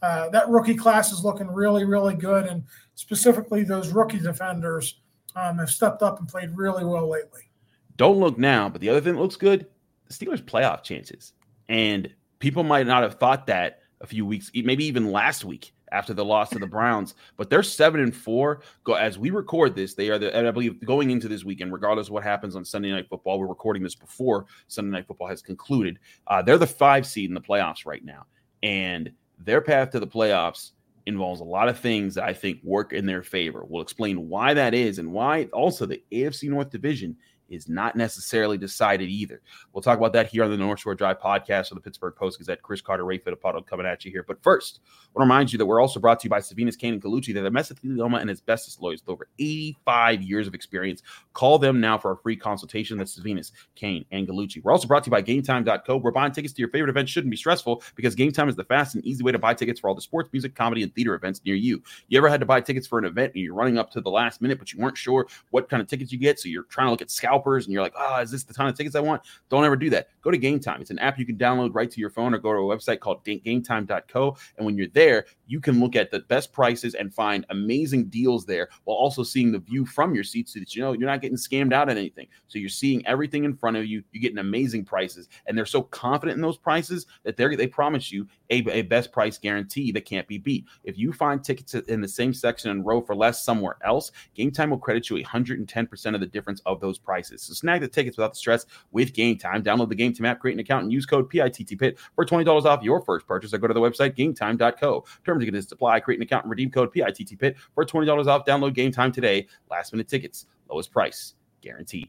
uh, 0.03 0.29
that 0.31 0.49
rookie 0.49 0.75
class 0.75 1.13
is 1.13 1.25
looking 1.25 1.49
really, 1.49 1.85
really 1.85 2.15
good, 2.15 2.47
and 2.47 2.65
specifically 2.95 3.65
those 3.65 3.91
rookie 3.91 4.19
defenders 4.19 5.01
um, 5.37 5.59
have 5.59 5.71
stepped 5.71 6.03
up 6.03 6.19
and 6.19 6.29
played 6.29 6.57
really 6.57 6.85
well 6.85 7.09
lately. 7.09 7.51
Don't 7.97 8.19
look 8.19 8.39
now, 8.39 8.69
but 8.69 8.81
the 8.81 8.89
other 8.89 9.01
thing 9.01 9.15
that 9.15 9.21
looks 9.21 9.37
good 9.37 9.67
the 10.11 10.27
Steelers 10.27 10.43
playoff 10.43 10.83
chances. 10.83 11.33
And 11.69 12.13
people 12.39 12.65
might 12.65 12.87
not 12.87 13.03
have 13.03 13.15
thought 13.15 13.47
that 13.47 13.81
a 14.01 14.07
few 14.07 14.27
weeks, 14.27 14.51
maybe 14.55 14.85
even 14.85 15.13
last 15.13 15.45
week 15.45 15.73
after 15.93 16.15
the 16.15 16.25
loss 16.25 16.51
to 16.51 16.59
the 16.59 16.67
Browns, 16.67 17.15
but 17.37 17.51
they're 17.51 17.63
seven 17.63 18.01
and 18.01 18.15
four. 18.15 18.63
Go 18.85 18.95
as 18.95 19.19
we 19.19 19.31
record 19.31 19.75
this, 19.75 19.95
they 19.95 20.09
are 20.11 20.19
the 20.19 20.37
I 20.37 20.51
believe 20.51 20.85
going 20.85 21.11
into 21.11 21.29
this 21.29 21.45
weekend, 21.45 21.73
regardless 21.73 22.09
of 22.09 22.13
what 22.13 22.23
happens 22.23 22.57
on 22.57 22.65
Sunday 22.65 22.91
night 22.91 23.09
football. 23.09 23.39
We're 23.39 23.47
recording 23.47 23.83
this 23.83 23.95
before 23.95 24.47
Sunday 24.69 24.91
night 24.91 25.07
football 25.07 25.29
has 25.29 25.43
concluded. 25.43 25.99
Uh, 26.27 26.43
they're 26.43 26.59
the 26.59 26.67
five 26.67 27.07
seed 27.07 27.31
in 27.31 27.35
the 27.35 27.41
playoffs 27.41 27.87
right 27.87 28.05
now, 28.05 28.27
and 28.63 29.11
their 29.39 29.61
path 29.61 29.91
to 29.91 30.01
the 30.01 30.07
playoffs 30.07 30.73
involves 31.07 31.41
a 31.41 31.45
lot 31.45 31.69
of 31.69 31.79
things 31.79 32.15
that 32.15 32.25
I 32.25 32.33
think 32.33 32.61
work 32.63 32.93
in 32.93 33.07
their 33.07 33.23
favor. 33.23 33.65
We'll 33.67 33.83
explain 33.83 34.29
why 34.29 34.55
that 34.55 34.75
is 34.75 34.99
and 34.99 35.13
why 35.13 35.45
also 35.53 35.87
the 35.87 36.03
AFC 36.13 36.49
North 36.49 36.71
Division 36.71 37.17
is 37.51 37.69
not 37.69 37.97
necessarily 37.97 38.57
decided 38.57 39.09
either. 39.09 39.43
We'll 39.73 39.83
talk 39.83 39.99
about 39.99 40.13
that 40.15 40.29
here 40.29 40.45
on 40.45 40.51
the 40.51 40.57
North 40.57 40.81
Shore 40.81 40.95
Drive 40.95 41.21
podcast 41.21 41.71
of 41.71 41.75
the 41.75 41.81
Pittsburgh 41.81 42.15
Post 42.17 42.39
Gazette. 42.39 42.63
Chris 42.63 42.81
Carter, 42.81 43.05
Ray 43.05 43.19
Fittipaldo 43.19 43.67
coming 43.67 43.87
at 43.87 44.05
you 44.05 44.11
here. 44.11 44.25
But 44.27 44.43
first, 44.43 44.81
I 44.85 44.89
want 45.15 45.27
to 45.27 45.33
remind 45.33 45.53
you 45.53 45.59
that 45.59 45.67
we're 45.67 45.81
also 45.81 46.01
brought 46.01 46.21
to 46.21 46.25
you 46.25 46.31
by 46.31 46.39
Savinis 46.39 46.79
Kane 46.79 46.95
and 46.95 47.03
Gallucci. 47.03 47.35
They're 47.35 47.43
the 47.43 47.51
mesothelioma 47.51 48.21
and 48.21 48.31
asbestos 48.31 48.79
lawyers 48.81 49.03
with 49.03 49.13
over 49.13 49.29
85 49.39 50.23
years 50.23 50.47
of 50.47 50.55
experience. 50.55 51.03
Call 51.33 51.59
them 51.59 51.81
now 51.81 51.99
for 51.99 52.13
a 52.13 52.17
free 52.17 52.37
consultation. 52.37 52.97
That's 52.97 53.19
Savinis, 53.19 53.53
Kane, 53.75 54.05
and 54.13 54.29
Gallucci. 54.29 54.63
We're 54.63 54.73
also 54.73 54.87
brought 54.87 55.05
to 55.05 55.09
you 55.09 55.13
by 55.13 55.23
GameTime.co, 55.23 55.97
where 55.99 56.13
buying 56.13 56.33
tickets 56.33 56.55
to 56.55 56.61
your 56.61 56.71
favorite 56.71 56.91
events 56.91 57.11
shouldn't 57.11 57.31
be 57.31 57.37
stressful 57.37 57.83
because 57.97 58.15
Game 58.15 58.33
Time 58.33 58.49
is 58.49 58.57
the 58.57 58.65
fast 58.65 58.95
and 58.95 59.05
easy 59.05 59.25
way 59.25 59.33
to 59.33 59.39
buy 59.39 59.55
tickets 59.55 59.81
for 59.81 59.89
all 59.89 59.95
the 59.95 60.01
sports, 60.01 60.31
music, 60.33 60.55
comedy, 60.55 60.83
and 60.83 60.95
theater 60.95 61.15
events 61.15 61.41
near 61.45 61.55
you. 61.55 61.83
You 62.09 62.19
ever 62.19 62.29
had 62.29 62.41
to 62.41 62.47
buy 62.47 62.61
tickets 62.61 62.87
for 62.87 62.99
an 62.99 63.05
event 63.05 63.33
and 63.35 63.43
you're 63.43 63.55
running 63.55 63.79
up 63.79 63.91
to 63.93 64.01
the 64.01 64.11
last 64.11 64.41
minute, 64.41 64.59
but 64.59 64.73
you 64.73 64.81
weren't 64.81 64.97
sure 64.97 65.27
what 65.51 65.69
kind 65.69 65.83
of 65.83 65.89
tickets 65.89 66.13
you 66.13 66.19
get, 66.19 66.39
so 66.39 66.49
you're 66.49 66.65
trying 66.65 66.87
to 66.87 66.91
look 66.91 67.03
at 67.03 67.11
scalpers 67.41 67.67
and 67.67 67.73
you're 67.73 67.83
like, 67.83 67.95
oh, 67.99 68.21
is 68.21 68.31
this 68.31 68.45
the 68.45 68.55
ton 68.55 68.69
of 68.69 68.77
tickets 68.77 68.97
I 68.97 69.01
want? 69.01 69.23
Don't 69.49 69.65
ever 69.65 69.77
do 69.77 69.91
that. 69.91 70.09
Go 70.23 70.31
to 70.31 70.39
Game 70.39 70.61
Time. 70.61 70.81
It's 70.81 70.91
an 70.91 70.99
app 70.99 71.19
you 71.19 71.27
can 71.27 71.37
download 71.37 71.71
right 71.75 71.91
to 71.91 72.01
your 72.01 72.11
phone 72.11 72.35
or 72.35 72.39
go 72.39 72.53
to 72.53 72.59
a 72.59 72.77
website 72.77 73.01
called 73.01 73.25
gametime.co. 73.25 74.37
And 74.57 74.67
when 74.67 74.77
you're 74.77 74.89
there, 74.89 75.27
you 75.47 75.61
can 75.61 75.81
look 75.81 75.97
at 75.97 76.11
the 76.11 76.21
best 76.21 76.53
prices 76.53 76.95
and 76.95 77.13
find 77.13 77.45
amazing 77.51 78.07
deals 78.07 78.47
there 78.47 78.69
while 78.85 78.97
also 78.97 79.23
seeing 79.23 79.53
the 79.53 79.59
view 79.59 79.87
from 79.87 80.15
your 80.15 80.25
seat 80.25 80.49
so 80.49 80.59
that 80.61 80.75
you 80.75 80.83
know 80.83 80.93
you're 80.93 81.09
not 81.09 81.23
getting 81.23 81.37
scammed 81.37 81.73
out 81.73 81.89
at 81.89 81.97
anything. 81.97 82.27
So 82.49 82.59
you're 82.59 82.69
seeing 82.69 83.07
everything 83.07 83.45
in 83.45 83.55
front 83.57 83.77
of 83.77 83.87
you. 83.87 84.03
You're 84.13 84.23
getting 84.23 84.39
amazing 84.39 84.85
prices. 84.85 85.29
And 85.47 85.57
they're 85.57 85.67
so 85.67 85.83
confident 85.83 86.37
in 86.37 86.43
those 86.43 86.59
prices 86.59 87.07
that 87.25 87.37
they 87.37 87.57
they 87.57 87.67
promise 87.67 88.13
you 88.13 88.29
a, 88.51 88.69
a 88.71 88.83
best 88.83 89.13
price 89.13 89.39
guarantee 89.39 89.93
that 89.93 90.05
can't 90.05 90.27
be 90.27 90.39
beat. 90.39 90.67
If 90.85 90.99
you 90.99 91.13
find 91.13 91.43
tickets 91.43 91.75
in 91.75 92.01
the 92.01 92.09
same 92.09 92.35
section 92.35 92.71
and 92.71 92.85
row 92.85 93.01
for 93.01 93.15
less 93.15 93.45
somewhere 93.45 93.77
else, 93.85 94.13
Game 94.35 94.51
Time 94.51 94.71
will 94.71 94.79
credit 94.79 95.09
you 95.09 95.17
110% 95.17 96.15
of 96.15 96.21
the 96.21 96.27
difference 96.27 96.61
of 96.67 96.81
those 96.81 96.99
prices. 96.99 97.43
So 97.43 97.55
snag 97.55 97.81
the 97.81 97.89
tickets 97.89 98.17
without 98.17 98.33
the 98.33 98.39
stress 98.39 98.67
with 98.91 99.13
Game 99.13 99.39
Time. 99.39 99.63
Download 99.63 99.89
the 99.89 99.95
Game 99.95 100.13
Time 100.13 100.27
app, 100.27 100.41
create 100.41 100.55
an 100.55 100.61
account, 100.61 100.85
and 100.85 100.93
use 100.93 101.07
code 101.07 101.31
PITTPIT 101.31 101.99
for 102.15 102.27
$20 102.27 102.65
off 102.65 102.83
your 102.83 103.01
first 103.03 103.27
purchase. 103.27 103.55
Or 103.55 103.59
go 103.59 103.67
to 103.67 103.75
the 103.75 103.81
website 103.81 104.17
gametime.co. 104.17 105.05
Terms 105.25 105.43
and 105.43 105.47
conditions 105.47 105.73
apply. 105.73 106.01
Create 106.01 106.19
an 106.19 106.23
account 106.23 106.45
and 106.45 106.51
redeem 106.51 106.71
code 106.71 106.93
PITTPIT 106.93 107.57
for 107.75 107.85
$20 107.85 108.27
off. 108.27 108.45
Download 108.45 108.75
Game 108.75 108.93
Time 108.93 109.13
today. 109.13 109.47
Last 109.71 109.93
minute 109.93 110.09
tickets, 110.09 110.47
lowest 110.69 110.93
price 110.93 111.35
guaranteed. 111.61 112.09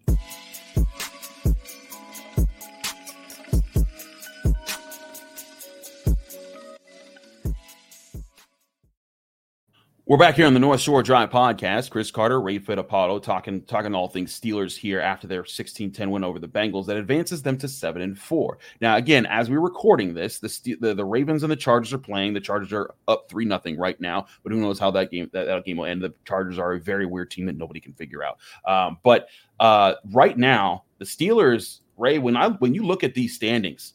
We're 10.12 10.18
back 10.18 10.36
here 10.36 10.46
on 10.46 10.54
the 10.54 10.60
North 10.60 10.82
Shore 10.82 11.02
Drive 11.04 11.30
podcast. 11.30 11.90
Chris 11.90 12.12
Carter, 12.12 12.42
Ray 12.42 12.60
Fittipaldo, 12.60 13.24
talking 13.24 13.62
talking 13.62 13.96
all 13.96 14.10
things 14.10 14.38
Steelers 14.38 14.76
here 14.76 15.00
after 15.00 15.26
their 15.26 15.44
16-10 15.44 16.10
win 16.10 16.26
over 16.26 16.38
the 16.38 16.50
Bengals 16.50 16.86
that 16.88 16.98
advances 16.98 17.42
them 17.42 17.58
to 17.60 17.70
seven 17.70 18.02
and 18.02 18.20
four. 18.20 18.58
Now, 18.82 18.98
again, 18.98 19.26
as 19.26 19.50
we're 19.50 19.62
recording 19.62 20.14
this, 20.14 20.40
the, 20.40 20.76
the, 20.82 20.94
the 20.96 21.06
Ravens 21.06 21.44
and 21.44 21.52
the 21.52 21.56
Chargers 21.56 21.94
are 21.94 21.98
playing. 21.98 22.34
The 22.34 22.42
Chargers 22.42 22.74
are 22.74 22.94
up 23.08 23.30
three 23.30 23.46
nothing 23.46 23.78
right 23.78 23.98
now, 24.02 24.26
but 24.44 24.52
who 24.52 24.60
knows 24.60 24.80
how 24.80 24.92
that 24.92 25.12
game 25.12 25.30
that, 25.32 25.46
that, 25.46 25.64
game 25.64 25.78
will 25.78 25.86
end. 25.86 26.02
The 26.02 26.14
Chargers 26.26 26.60
are 26.60 26.74
a 26.74 26.80
very 26.82 27.06
weird 27.06 27.32
team 27.32 27.46
that 27.46 27.56
nobody 27.56 27.80
can 27.80 27.94
figure 27.94 28.22
out. 28.22 28.38
Um, 28.68 28.98
but 29.04 29.30
uh, 29.62 29.94
right 30.12 30.38
now, 30.38 30.84
the 30.98 31.06
Steelers, 31.06 31.80
Ray, 31.96 32.20
when 32.20 32.36
I 32.36 32.50
when 32.50 32.74
you 32.74 32.84
look 32.84 33.06
at 33.06 33.14
these 33.14 33.34
standings, 33.34 33.94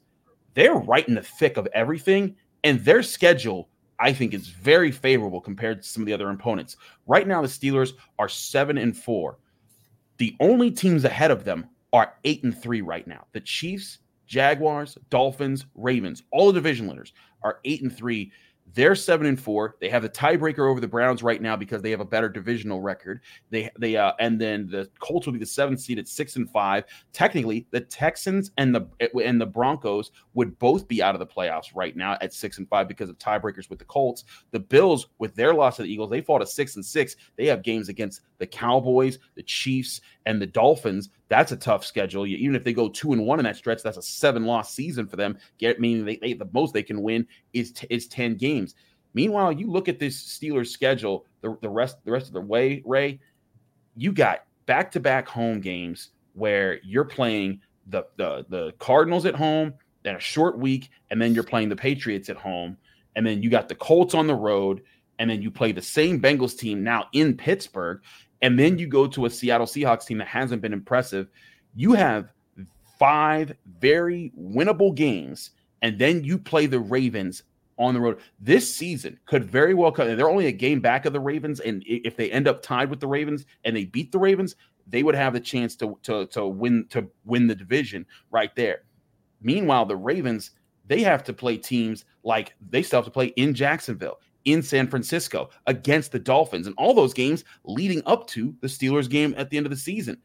they're 0.55 0.77
right 0.77 1.07
in 1.07 1.15
the 1.15 1.23
thick 1.23 1.59
of 1.59 1.69
everything, 1.75 2.37
and 2.65 2.83
their 2.87 3.03
schedule 3.03 3.69
I 3.99 4.13
think 4.13 4.35
is 4.35 4.49
very 4.49 4.91
favorable 4.91 5.41
compared 5.41 5.83
to 5.83 5.89
some 5.89 6.03
of 6.03 6.07
the 6.07 6.13
other 6.13 6.29
opponents. 6.31 6.77
Right 7.07 7.27
now, 7.27 7.43
the 7.43 7.49
Steelers 7.49 7.93
are 8.19 8.29
seven 8.29 8.79
and 8.79 8.97
four. 8.97 9.39
The 10.19 10.37
only 10.41 10.71
teams 10.71 11.05
ahead 11.05 11.31
of 11.31 11.45
them 11.45 11.69
are 11.93 12.15
eight 12.25 12.43
and 12.45 12.57
three 12.57 12.81
right 12.81 13.07
now. 13.07 13.27
The 13.33 13.41
Chiefs, 13.41 13.99
Jaguars, 14.27 14.99
Dolphins, 15.11 15.67
Ravens, 15.75 16.23
all 16.33 16.49
the 16.49 16.55
division 16.55 16.89
leaders 16.89 17.13
are 17.43 17.61
eight 17.65 17.83
and 17.83 17.95
three. 17.95 18.33
They're 18.75 18.95
seven 18.95 19.27
and 19.27 19.41
four. 19.41 19.77
They 19.81 19.89
have 19.89 20.03
the 20.03 20.09
tiebreaker 20.09 20.71
over 20.71 20.81
the 20.81 20.89
Browns 20.89 21.23
right 21.23 21.41
now 21.41 21.57
because 21.57 21.83
they 21.83 21.91
have 21.91 22.01
a 22.01 22.05
better 22.05 22.29
divisional 22.29 22.81
record. 22.81 23.21
They 23.51 23.71
they 23.79 23.97
uh, 23.97 24.13
and 24.21 24.41
then 24.41 24.69
the 24.69 24.89
Colts 24.99 25.27
will 25.27 25.33
be 25.33 25.39
the 25.39 25.47
seventh 25.47 25.81
seed 25.81 25.99
at 25.99 26.09
six 26.09 26.37
and 26.37 26.51
five. 26.51 26.85
Technically, 27.13 27.67
the 27.71 27.81
Texans 27.81 28.51
and 28.59 28.75
the 28.75 28.87
and 29.25 29.41
the 29.41 29.47
Broncos 29.47 30.11
would 30.35 30.59
both 30.59 30.89
be 30.89 31.03
out 31.03 31.15
of 31.15 31.21
the 31.21 31.27
playoffs 31.27 31.75
right 31.75 31.97
now 31.97 32.19
at 32.21 32.35
six 32.35 32.59
and 32.59 32.69
five 32.69 32.89
because 32.89 33.09
of 33.09 33.19
tiebreakers 33.19 33.71
with 33.71 33.79
the 33.79 33.85
Colts. 33.87 34.25
The 34.51 34.61
Bills, 34.61 35.09
with 35.19 35.35
their 35.35 35.55
loss 35.55 35.77
to 35.77 35.83
the 35.83 35.93
Eagles, 35.93 36.11
they 36.11 36.21
fall 36.21 36.39
to 36.39 36.47
six 36.47 36.77
and 36.77 36.85
six. 36.85 37.17
They 37.37 37.47
have 37.47 37.63
games 37.63 37.89
against 37.89 38.23
the 38.39 38.47
Cowboys, 38.47 39.19
the 39.37 39.43
Chiefs, 39.43 40.01
and 40.27 40.43
the 40.43 40.47
Dolphins. 40.47 41.09
That's 41.29 41.53
a 41.53 41.57
tough 41.57 41.85
schedule. 41.85 42.27
Even 42.27 42.55
if 42.55 42.63
they 42.63 42.73
go 42.73 42.89
two 42.89 43.13
and 43.13 43.27
one 43.27 43.41
in 43.41 43.45
that 43.45 43.57
stretch, 43.57 43.83
that's 43.83 43.97
a 43.97 44.03
seven 44.03 44.45
loss 44.45 44.73
season 44.73 45.07
for 45.07 45.17
them. 45.17 45.39
Get 45.59 45.81
meaning 45.81 46.05
they, 46.05 46.17
they 46.17 46.35
the 46.35 46.49
most 46.53 46.73
they 46.73 46.83
can 46.83 47.03
win 47.03 47.27
is 47.53 47.73
t- 47.73 47.89
is 47.91 48.07
ten 48.07 48.37
games. 48.37 48.75
Meanwhile, 49.15 49.53
you 49.53 49.71
look 49.71 49.89
at 49.89 49.99
this 49.99 50.23
Steelers 50.23 50.69
schedule 50.69 51.27
the, 51.41 51.57
the 51.63 51.69
rest 51.69 52.05
the 52.05 52.13
rest 52.13 52.29
of 52.29 52.33
the 52.35 52.41
way, 52.41 52.83
Ray. 52.85 53.19
You 53.97 54.13
got 54.13 54.45
back 54.67 54.91
to 54.93 55.01
back 55.01 55.27
home 55.27 55.61
games 55.61 56.11
where 56.35 56.81
you're 56.85 57.05
playing 57.05 57.61
the 57.89 58.05
the 58.17 58.47
the 58.49 58.73
Cardinals 58.79 59.27
at 59.27 59.35
home, 59.35 59.75
then 60.03 60.17
a 60.17 60.21
short 60.21 60.59
week, 60.59 60.91
and 61.11 61.21
then 61.21 61.35
you're 61.35 61.45
playing 61.45 61.71
the 61.71 61.77
Patriots 61.77 62.29
at 62.29 62.37
home, 62.37 62.77
and 63.17 63.27
then 63.27 63.43
you 63.43 63.51
got 63.51 63.69
the 63.69 63.75
Colts 63.75 64.15
on 64.15 64.27
the 64.27 64.35
road, 64.35 64.83
and 65.19 65.29
then 65.29 65.43
you 65.43 65.51
play 65.51 65.73
the 65.73 65.83
same 65.83 66.21
Bengals 66.21 66.57
team 66.57 66.85
now 66.85 67.07
in 67.13 67.37
Pittsburgh, 67.37 68.03
and 68.43 68.59
then 68.59 68.79
you 68.79 68.87
go 68.87 69.07
to 69.07 69.27
a 69.27 69.31
Seattle 69.31 69.67
Seahawks 69.67 70.07
team 70.07 70.19
that 70.19 70.29
hasn't 70.29 70.63
been 70.63 70.73
impressive, 70.73 71.29
you 71.75 71.93
have 71.93 72.33
five 72.99 73.53
very 73.79 74.33
winnable 74.39 74.95
games, 74.95 75.51
and 75.83 75.99
then 75.99 76.25
you 76.25 76.39
play 76.39 76.67
the 76.67 76.81
Ravens 76.81 77.43
on 77.79 77.95
the 77.95 78.01
road. 78.01 78.19
This 78.41 78.75
season 78.75 79.19
could 79.27 79.45
very 79.45 79.75
well 79.75 79.93
come. 79.93 80.17
They're 80.17 80.31
only 80.31 80.47
a 80.47 80.53
game 80.53 80.81
back 80.81 81.05
of 81.05 81.13
the 81.13 81.21
Ravens, 81.21 81.61
and 81.61 81.83
if 81.87 82.17
they 82.17 82.31
end 82.31 82.49
up 82.49 82.63
tied 82.63 82.91
with 82.91 83.01
the 83.01 83.07
Ravens 83.07 83.45
and 83.65 83.77
they 83.77 83.85
beat 83.85 84.13
the 84.13 84.19
Ravens, 84.19 84.57
they 84.87 85.03
would 85.03 85.15
have 85.15 85.33
the 85.33 85.41
chance 85.41 85.77
to 85.77 85.99
to 86.03 86.27
to 86.27 86.47
win 86.47 86.87
to 86.91 87.09
win 87.25 87.47
the 87.47 87.55
division 87.55 88.07
right 88.31 88.55
there. 88.57 88.83
Meanwhile, 89.43 89.87
the 89.87 89.97
Ravens 89.97 90.53
they 90.89 91.03
have 91.03 91.25
to 91.25 91.33
play 91.33 91.57
teams 91.57 92.05
like 92.23 92.55
they 92.71 92.83
still 92.83 92.99
have 92.99 93.05
to 93.07 93.11
play 93.11 93.27
in 93.37 93.55
Jacksonville, 93.55 94.21
in 94.47 94.63
San 94.63 94.89
Francisco, 94.89 95.51
against 95.67 96.13
the 96.13 96.19
Dolphins, 96.19 96.67
and 96.67 96.75
all 96.79 96.95
those 96.95 97.13
games 97.13 97.45
leading 97.65 98.03
up 98.07 98.27
to 98.29 98.55
the 98.61 98.67
Steelers 98.67 99.11
game 99.11 99.35
at 99.37 99.51
the 99.51 99.57
end 99.57 99.67
of 99.67 99.71
the 99.71 99.77
season. 99.77 100.17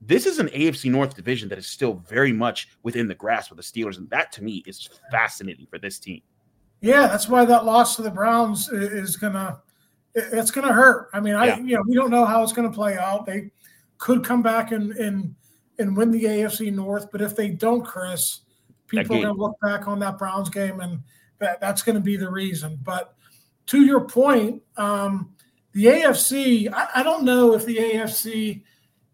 This 0.00 0.24
is 0.24 0.38
an 0.38 0.48
AFC 0.48 0.90
North 0.90 1.14
division 1.14 1.48
that 1.48 1.58
is 1.58 1.66
still 1.66 1.94
very 1.94 2.32
much 2.32 2.68
within 2.82 3.08
the 3.08 3.14
grasp 3.14 3.50
of 3.50 3.56
the 3.56 3.62
Steelers, 3.62 3.98
and 3.98 4.08
that 4.10 4.32
to 4.32 4.44
me 4.44 4.62
is 4.66 4.88
fascinating 5.10 5.66
for 5.66 5.78
this 5.78 5.98
team. 5.98 6.22
Yeah, 6.80 7.06
that's 7.08 7.28
why 7.28 7.44
that 7.44 7.64
loss 7.64 7.96
to 7.96 8.02
the 8.02 8.10
Browns 8.10 8.68
is 8.68 9.16
gonna 9.16 9.60
it's 10.14 10.50
gonna 10.50 10.72
hurt. 10.72 11.08
I 11.12 11.20
mean, 11.20 11.34
I 11.34 11.46
yeah. 11.46 11.58
you 11.58 11.76
know 11.76 11.82
we 11.86 11.94
don't 11.94 12.10
know 12.10 12.24
how 12.24 12.42
it's 12.42 12.52
gonna 12.52 12.72
play 12.72 12.96
out. 12.96 13.26
They 13.26 13.50
could 13.98 14.24
come 14.24 14.42
back 14.42 14.72
and 14.72 14.92
and 14.92 15.34
and 15.78 15.96
win 15.96 16.10
the 16.10 16.24
AFC 16.24 16.72
North, 16.72 17.10
but 17.10 17.20
if 17.20 17.34
they 17.34 17.48
don't, 17.48 17.84
Chris, 17.84 18.40
people 18.86 19.16
are 19.16 19.22
gonna 19.22 19.34
look 19.34 19.56
back 19.60 19.88
on 19.88 19.98
that 20.00 20.18
Browns 20.18 20.48
game 20.48 20.80
and 20.80 21.00
that 21.38 21.60
that's 21.60 21.82
gonna 21.82 22.00
be 22.00 22.16
the 22.16 22.30
reason. 22.30 22.78
But 22.82 23.14
to 23.66 23.84
your 23.84 24.00
point, 24.00 24.62
um, 24.76 25.34
the 25.72 25.86
AFC, 25.86 26.72
I, 26.72 26.88
I 26.96 27.02
don't 27.02 27.24
know 27.24 27.54
if 27.54 27.64
the 27.64 27.76
AFC 27.76 28.62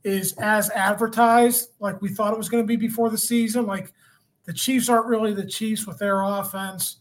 is 0.05 0.33
as 0.39 0.71
advertised 0.71 1.71
like 1.79 2.01
we 2.03 2.09
thought 2.09 2.33
it 2.33 2.39
was 2.39 2.49
going 2.49 2.63
to 2.63 2.67
be 2.67 2.77
before 2.77 3.11
the 3.11 3.19
season. 3.19 3.67
Like 3.67 3.93
the 4.45 4.53
Chiefs 4.53 4.89
aren't 4.89 5.07
really 5.07 5.33
the 5.33 5.47
Chiefs 5.47 5.87
with 5.87 5.99
their 5.99 6.23
offense. 6.23 6.97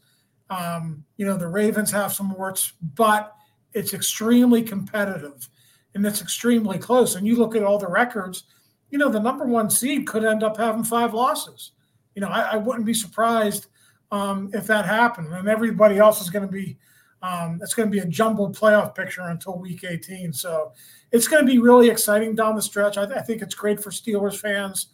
Um, 0.50 1.04
you 1.18 1.26
know, 1.26 1.38
the 1.38 1.48
Ravens 1.48 1.92
have 1.92 2.14
some 2.14 2.34
warts, 2.34 2.74
but 2.96 3.36
it's 3.74 3.94
extremely 3.94 4.62
competitive 4.62 5.48
and 5.94 6.06
it's 6.06 6.22
extremely 6.22 6.78
close. 6.78 7.16
And 7.16 7.26
you 7.26 7.36
look 7.36 7.56
at 7.56 7.64
all 7.64 7.78
the 7.78 7.88
records, 7.88 8.44
you 8.90 8.98
know, 8.98 9.10
the 9.10 9.20
number 9.20 9.46
one 9.46 9.70
seed 9.70 10.08
could 10.08 10.26
end 10.26 10.44
up 10.44 10.58
having 10.58 10.84
five 10.84 11.14
losses. 11.14 11.72
You 12.16 12.22
know, 12.22 12.28
I, 12.28 12.54
I 12.54 12.56
wouldn't 12.58 12.86
be 12.86 12.94
surprised 12.94 13.68
um, 14.12 14.52
if 14.54 14.68
that 14.68 14.86
happened. 14.86 15.34
And 15.34 15.48
everybody 15.48 15.98
else 15.98 16.22
is 16.22 16.30
going 16.30 16.46
to 16.46 16.52
be, 16.52 16.78
um, 17.22 17.60
it's 17.62 17.74
going 17.74 17.88
to 17.88 17.92
be 17.92 18.00
a 18.00 18.06
jumbled 18.06 18.58
playoff 18.58 18.96
picture 18.96 19.22
until 19.22 19.60
week 19.60 19.84
18. 19.84 20.34
So 20.34 20.74
it's 21.12 21.28
going 21.28 21.46
to 21.46 21.52
be 21.52 21.60
really 21.60 21.90
exciting 21.90 22.36
down 22.36 22.56
the 22.56 22.62
stretch. 22.62 22.98
I, 22.98 23.06
th- 23.06 23.18
I 23.18 23.22
think 23.22 23.42
it's 23.42 23.56
great 23.56 23.82
for 23.82 23.92
Steelers 23.92 24.40
fans. 24.40 24.88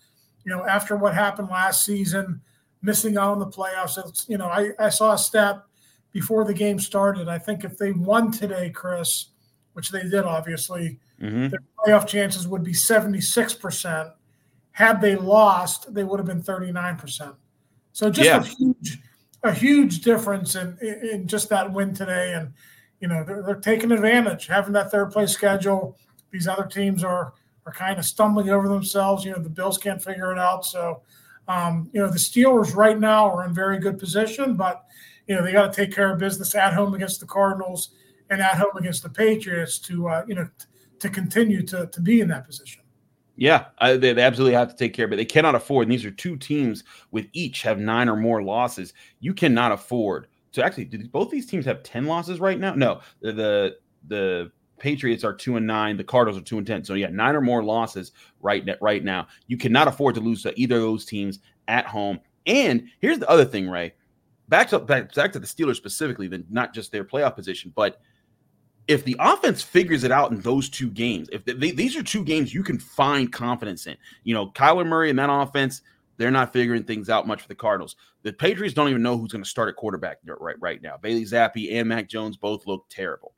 You 0.44 0.56
know, 0.56 0.66
after 0.66 0.96
what 0.96 1.14
happened 1.14 1.50
last 1.50 1.86
season, 1.86 2.42
missing 2.82 3.18
out 3.18 3.32
on 3.32 3.40
the 3.40 3.48
playoffs. 3.48 3.98
It's, 3.98 4.28
you 4.30 4.38
know, 4.38 4.48
I, 4.48 4.72
I 4.80 4.90
saw 4.90 5.14
a 5.14 5.18
stat 5.18 5.64
before 6.12 6.46
the 6.46 6.54
game 6.54 6.80
started. 6.80 7.28
I 7.28 7.38
think 7.38 7.64
if 7.64 7.78
they 7.78 7.92
won 7.92 8.32
today, 8.32 8.70
Chris, 8.70 9.28
which 9.74 9.90
they 9.90 10.04
did 10.04 10.24
obviously, 10.24 11.00
mm-hmm. 11.22 11.50
their 11.50 11.60
playoff 11.80 12.08
chances 12.08 12.48
would 12.48 12.64
be 12.64 12.74
76%. 12.74 14.12
Had 14.72 15.02
they 15.02 15.16
lost, 15.16 15.94
they 15.94 16.04
would 16.04 16.20
have 16.20 16.28
been 16.28 16.42
39%. 16.42 17.36
So 17.94 18.10
just 18.12 18.26
yeah. 18.26 18.40
a 18.40 18.44
huge, 18.44 19.00
a 19.44 19.54
huge 19.54 20.02
difference 20.02 20.56
in, 20.56 20.78
in 20.82 21.28
just 21.28 21.50
that 21.50 21.72
win 21.72 21.94
today. 21.94 22.34
And, 22.34 22.54
you 23.00 23.08
know, 23.08 23.24
they're, 23.24 23.44
they're 23.44 23.56
taking 23.56 23.92
advantage, 23.92 24.48
having 24.48 24.74
that 24.74 24.92
third 24.92 25.12
place 25.12 25.32
schedule. 25.32 25.98
These 26.32 26.48
other 26.48 26.66
teams 26.66 27.04
are 27.04 27.34
are 27.66 27.74
kind 27.74 28.00
of 28.00 28.06
stumbling 28.06 28.50
over 28.50 28.70
themselves. 28.70 29.26
You 29.26 29.32
know, 29.32 29.40
the 29.40 29.50
Bills 29.50 29.78
can't 29.78 30.02
figure 30.02 30.32
it 30.32 30.40
out. 30.40 30.66
So 30.66 31.02
um, 31.48 31.90
you 31.94 32.02
know, 32.02 32.10
the 32.10 32.18
Steelers 32.18 32.76
right 32.76 33.00
now 33.00 33.30
are 33.30 33.46
in 33.46 33.54
very 33.54 33.80
good 33.80 33.98
position, 33.98 34.56
but 34.56 34.84
you 35.28 35.36
know 35.36 35.44
they 35.44 35.52
got 35.52 35.72
to 35.72 35.76
take 35.76 35.94
care 35.94 36.12
of 36.12 36.20
business 36.20 36.56
at 36.56 36.74
home 36.74 36.94
against 36.94 37.20
the 37.20 37.26
Cardinals 37.26 37.92
and 38.30 38.42
at 38.42 38.56
home 38.56 38.76
against 38.78 39.04
the 39.04 39.10
Patriots 39.10 39.80
to 39.80 40.08
uh, 40.08 40.26
you 40.28 40.36
know 40.36 40.50
t- 40.60 40.66
to 41.00 41.10
continue 41.10 41.62
to 41.64 41.88
to 41.88 42.02
be 42.02 42.22
in 42.22 42.28
that 42.30 42.46
position. 42.46 42.84
Yeah, 43.38 43.66
I, 43.78 43.98
they, 43.98 44.14
they, 44.14 44.24
absolutely 44.24 44.56
have 44.56 44.70
to 44.70 44.76
take 44.76 44.94
care 44.94 45.06
of 45.06 45.14
it. 45.14 45.18
They 45.18 45.26
cannot 45.26 45.54
afford. 45.54 45.88
These 45.88 46.06
are 46.06 46.12
two 46.12 46.38
teams 46.38 46.84
with 47.12 47.28
each 47.34 47.62
have 47.62 47.78
nine 47.78 48.10
or 48.10 48.16
more 48.16 48.42
losses. 48.42 48.94
You 49.20 49.36
cannot 49.36 49.72
afford 49.72 50.28
to 50.54 50.66
actually. 50.66 50.86
Do 50.86 51.08
both 51.08 51.30
these 51.30 51.46
teams 51.46 51.64
have 51.66 51.84
ten 51.84 52.06
losses 52.06 52.40
right 52.40 52.60
now? 52.60 52.74
No, 52.74 53.02
the 53.22 53.32
the, 53.32 53.78
the 54.08 54.52
Patriots 54.80 55.24
are 55.24 55.34
two 55.34 55.56
and 55.56 55.68
nine. 55.68 55.98
The 55.98 56.04
Cardinals 56.04 56.42
are 56.42 56.44
two 56.44 56.58
and 56.58 56.66
ten. 56.66 56.84
So 56.84 56.96
yeah, 56.96 57.10
nine 57.12 57.36
or 57.36 57.42
more 57.42 57.64
losses 57.64 58.12
right 58.42 58.68
right 58.82 59.04
now. 59.04 59.28
You 59.46 59.58
cannot 59.58 59.88
afford 59.88 60.16
to 60.16 60.22
lose 60.22 60.42
to 60.44 60.60
either 60.60 60.78
of 60.78 60.82
those 60.82 61.06
teams 61.06 61.40
at 61.68 61.86
home. 61.86 62.20
And 62.48 62.88
here's 63.00 63.20
the 63.20 63.30
other 63.30 63.46
thing, 63.46 63.70
Ray. 63.70 63.94
Back 64.50 64.70
to 64.70 64.80
back, 64.80 65.14
back 65.14 65.32
to 65.34 65.40
the 65.40 65.46
Steelers 65.46 65.76
specifically, 65.76 66.28
then 66.28 66.46
not 66.50 66.74
just 66.74 66.92
their 66.92 67.04
playoff 67.04 67.36
position, 67.36 67.72
but 67.76 68.02
if 68.88 69.04
the 69.04 69.16
offense 69.20 69.62
figures 69.62 70.04
it 70.04 70.12
out 70.12 70.32
in 70.32 70.40
those 70.42 70.70
two 70.70 70.90
games, 70.90 71.30
if 71.32 71.44
they, 71.46 71.72
these 71.72 71.96
are 71.96 72.04
two 72.04 72.24
games 72.24 72.54
you 72.54 72.64
can 72.64 72.80
find 72.80 73.32
confidence 73.32 73.88
in, 73.88 73.98
you 74.24 74.34
know, 74.34 74.52
Kyler 74.52 74.88
Murray 74.88 75.10
and 75.10 75.20
that 75.20 75.30
offense, 75.30 75.82
they're 76.18 76.32
not 76.32 76.54
figuring 76.54 76.84
things 76.84 77.10
out 77.10 77.28
much 77.28 77.42
for 77.42 77.48
the 77.48 77.56
Cardinals. 77.56 77.96
The 78.24 78.34
Patriots 78.34 78.74
don't 78.74 78.90
even 78.90 79.04
know 79.04 79.18
who's 79.18 79.32
going 79.32 79.44
to 79.44 79.50
start 79.50 79.70
at 79.70 79.76
quarterback 79.76 80.18
right 80.26 80.56
right 80.60 80.82
now. 80.82 80.98
Bailey 80.98 81.26
Zappe 81.26 81.74
and 81.74 81.90
Mac 81.90 82.08
Jones 82.10 82.38
both 82.38 82.66
look 82.66 82.86
terrible 82.90 83.34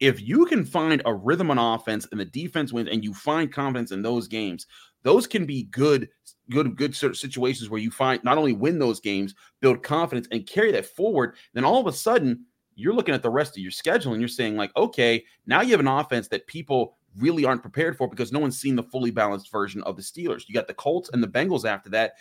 if 0.00 0.26
you 0.26 0.46
can 0.46 0.64
find 0.64 1.02
a 1.04 1.14
rhythm 1.14 1.50
on 1.50 1.58
offense 1.58 2.08
and 2.10 2.18
the 2.18 2.24
defense 2.24 2.72
wins 2.72 2.88
and 2.90 3.04
you 3.04 3.12
find 3.12 3.52
confidence 3.52 3.92
in 3.92 4.02
those 4.02 4.26
games, 4.26 4.66
those 5.02 5.26
can 5.26 5.44
be 5.44 5.64
good, 5.64 6.08
good, 6.50 6.74
good 6.76 6.96
situations 6.96 7.68
where 7.68 7.80
you 7.80 7.90
find 7.90 8.24
not 8.24 8.38
only 8.38 8.54
win 8.54 8.78
those 8.78 8.98
games, 8.98 9.34
build 9.60 9.82
confidence 9.82 10.26
and 10.32 10.46
carry 10.46 10.72
that 10.72 10.86
forward. 10.86 11.36
Then 11.52 11.64
all 11.64 11.80
of 11.80 11.86
a 11.86 11.92
sudden, 11.92 12.46
you're 12.80 12.94
looking 12.94 13.14
at 13.14 13.22
the 13.22 13.30
rest 13.30 13.56
of 13.56 13.62
your 13.62 13.70
schedule 13.70 14.12
and 14.12 14.20
you're 14.20 14.28
saying, 14.28 14.56
like, 14.56 14.74
okay, 14.76 15.24
now 15.46 15.60
you 15.60 15.70
have 15.72 15.80
an 15.80 15.88
offense 15.88 16.28
that 16.28 16.46
people 16.46 16.96
really 17.18 17.44
aren't 17.44 17.62
prepared 17.62 17.96
for 17.96 18.08
because 18.08 18.32
no 18.32 18.38
one's 18.38 18.58
seen 18.58 18.76
the 18.76 18.82
fully 18.82 19.10
balanced 19.10 19.50
version 19.50 19.82
of 19.82 19.96
the 19.96 20.02
Steelers. 20.02 20.48
You 20.48 20.54
got 20.54 20.68
the 20.68 20.74
Colts 20.74 21.10
and 21.12 21.22
the 21.22 21.28
Bengals 21.28 21.64
after 21.64 21.90
that. 21.90 22.14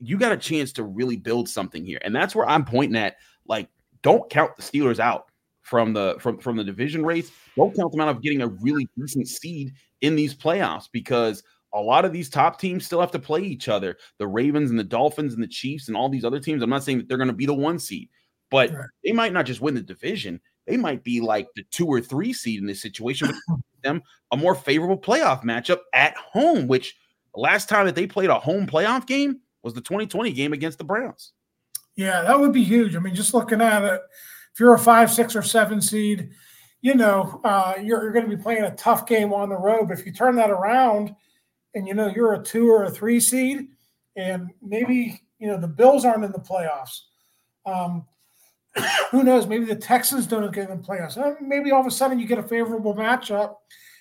You 0.00 0.18
got 0.18 0.32
a 0.32 0.36
chance 0.36 0.72
to 0.72 0.82
really 0.82 1.16
build 1.16 1.48
something 1.48 1.84
here. 1.84 1.98
And 2.02 2.14
that's 2.14 2.34
where 2.34 2.48
I'm 2.48 2.64
pointing 2.64 2.96
at. 2.96 3.16
Like, 3.46 3.68
don't 4.02 4.28
count 4.30 4.56
the 4.56 4.62
Steelers 4.62 4.98
out 4.98 5.30
from 5.62 5.94
the 5.94 6.16
from 6.20 6.38
from 6.38 6.56
the 6.56 6.64
division 6.64 7.04
race, 7.04 7.30
don't 7.56 7.74
count 7.74 7.90
them 7.90 8.00
out 8.00 8.08
of 8.08 8.22
getting 8.22 8.42
a 8.42 8.48
really 8.48 8.86
decent 8.98 9.26
seed 9.28 9.72
in 10.02 10.14
these 10.14 10.34
playoffs 10.34 10.88
because 10.92 11.42
a 11.72 11.80
lot 11.80 12.04
of 12.04 12.12
these 12.12 12.28
top 12.28 12.60
teams 12.60 12.84
still 12.86 13.00
have 13.00 13.10
to 13.10 13.18
play 13.18 13.40
each 13.40 13.68
other. 13.68 13.96
The 14.18 14.26
Ravens 14.26 14.70
and 14.70 14.78
the 14.78 14.84
Dolphins 14.84 15.34
and 15.34 15.42
the 15.42 15.48
Chiefs 15.48 15.88
and 15.88 15.96
all 15.96 16.08
these 16.08 16.24
other 16.24 16.38
teams. 16.38 16.62
I'm 16.62 16.70
not 16.70 16.84
saying 16.84 16.98
that 16.98 17.08
they're 17.08 17.18
going 17.18 17.28
to 17.28 17.34
be 17.34 17.46
the 17.46 17.54
one 17.54 17.78
seed, 17.78 18.10
but 18.54 18.72
right. 18.72 18.86
they 19.02 19.10
might 19.10 19.32
not 19.32 19.46
just 19.46 19.60
win 19.60 19.74
the 19.74 19.82
division. 19.82 20.40
They 20.68 20.76
might 20.76 21.02
be 21.02 21.20
like 21.20 21.48
the 21.56 21.64
two 21.72 21.88
or 21.88 22.00
three 22.00 22.32
seed 22.32 22.60
in 22.60 22.66
this 22.66 22.80
situation 22.80 23.26
with 23.26 23.60
them 23.82 24.00
a 24.30 24.36
more 24.36 24.54
favorable 24.54 24.96
playoff 24.96 25.42
matchup 25.42 25.80
at 25.92 26.16
home, 26.16 26.68
which 26.68 26.96
last 27.34 27.68
time 27.68 27.86
that 27.86 27.96
they 27.96 28.06
played 28.06 28.30
a 28.30 28.38
home 28.38 28.68
playoff 28.68 29.08
game 29.08 29.40
was 29.64 29.74
the 29.74 29.80
2020 29.80 30.30
game 30.30 30.52
against 30.52 30.78
the 30.78 30.84
Browns. 30.84 31.32
Yeah, 31.96 32.22
that 32.22 32.38
would 32.38 32.52
be 32.52 32.62
huge. 32.62 32.94
I 32.94 33.00
mean, 33.00 33.16
just 33.16 33.34
looking 33.34 33.60
at 33.60 33.82
it, 33.82 34.00
if 34.52 34.60
you're 34.60 34.74
a 34.74 34.78
five, 34.78 35.10
six, 35.10 35.34
or 35.34 35.42
seven 35.42 35.80
seed, 35.80 36.30
you 36.80 36.94
know 36.94 37.40
uh, 37.42 37.74
you're, 37.82 38.04
you're 38.04 38.12
going 38.12 38.30
to 38.30 38.36
be 38.36 38.40
playing 38.40 38.62
a 38.62 38.76
tough 38.76 39.04
game 39.04 39.32
on 39.32 39.48
the 39.48 39.56
road. 39.56 39.88
But 39.88 39.98
if 39.98 40.06
you 40.06 40.12
turn 40.12 40.36
that 40.36 40.50
around, 40.50 41.12
and 41.74 41.88
you 41.88 41.94
know 41.94 42.06
you're 42.14 42.34
a 42.34 42.42
two 42.42 42.70
or 42.70 42.84
a 42.84 42.90
three 42.90 43.18
seed, 43.18 43.66
and 44.14 44.52
maybe 44.62 45.20
you 45.40 45.48
know 45.48 45.56
the 45.56 45.66
Bills 45.66 46.04
aren't 46.04 46.24
in 46.24 46.30
the 46.30 46.38
playoffs. 46.38 47.00
Um, 47.66 48.04
who 49.10 49.22
knows? 49.22 49.46
Maybe 49.46 49.64
the 49.64 49.76
Texans 49.76 50.26
don't 50.26 50.52
get 50.52 50.70
in 50.70 50.76
the 50.76 50.82
playoffs. 50.82 51.16
Uh, 51.16 51.34
maybe 51.40 51.70
all 51.70 51.80
of 51.80 51.86
a 51.86 51.90
sudden 51.90 52.18
you 52.18 52.26
get 52.26 52.38
a 52.38 52.42
favorable 52.42 52.94
matchup, 52.94 53.56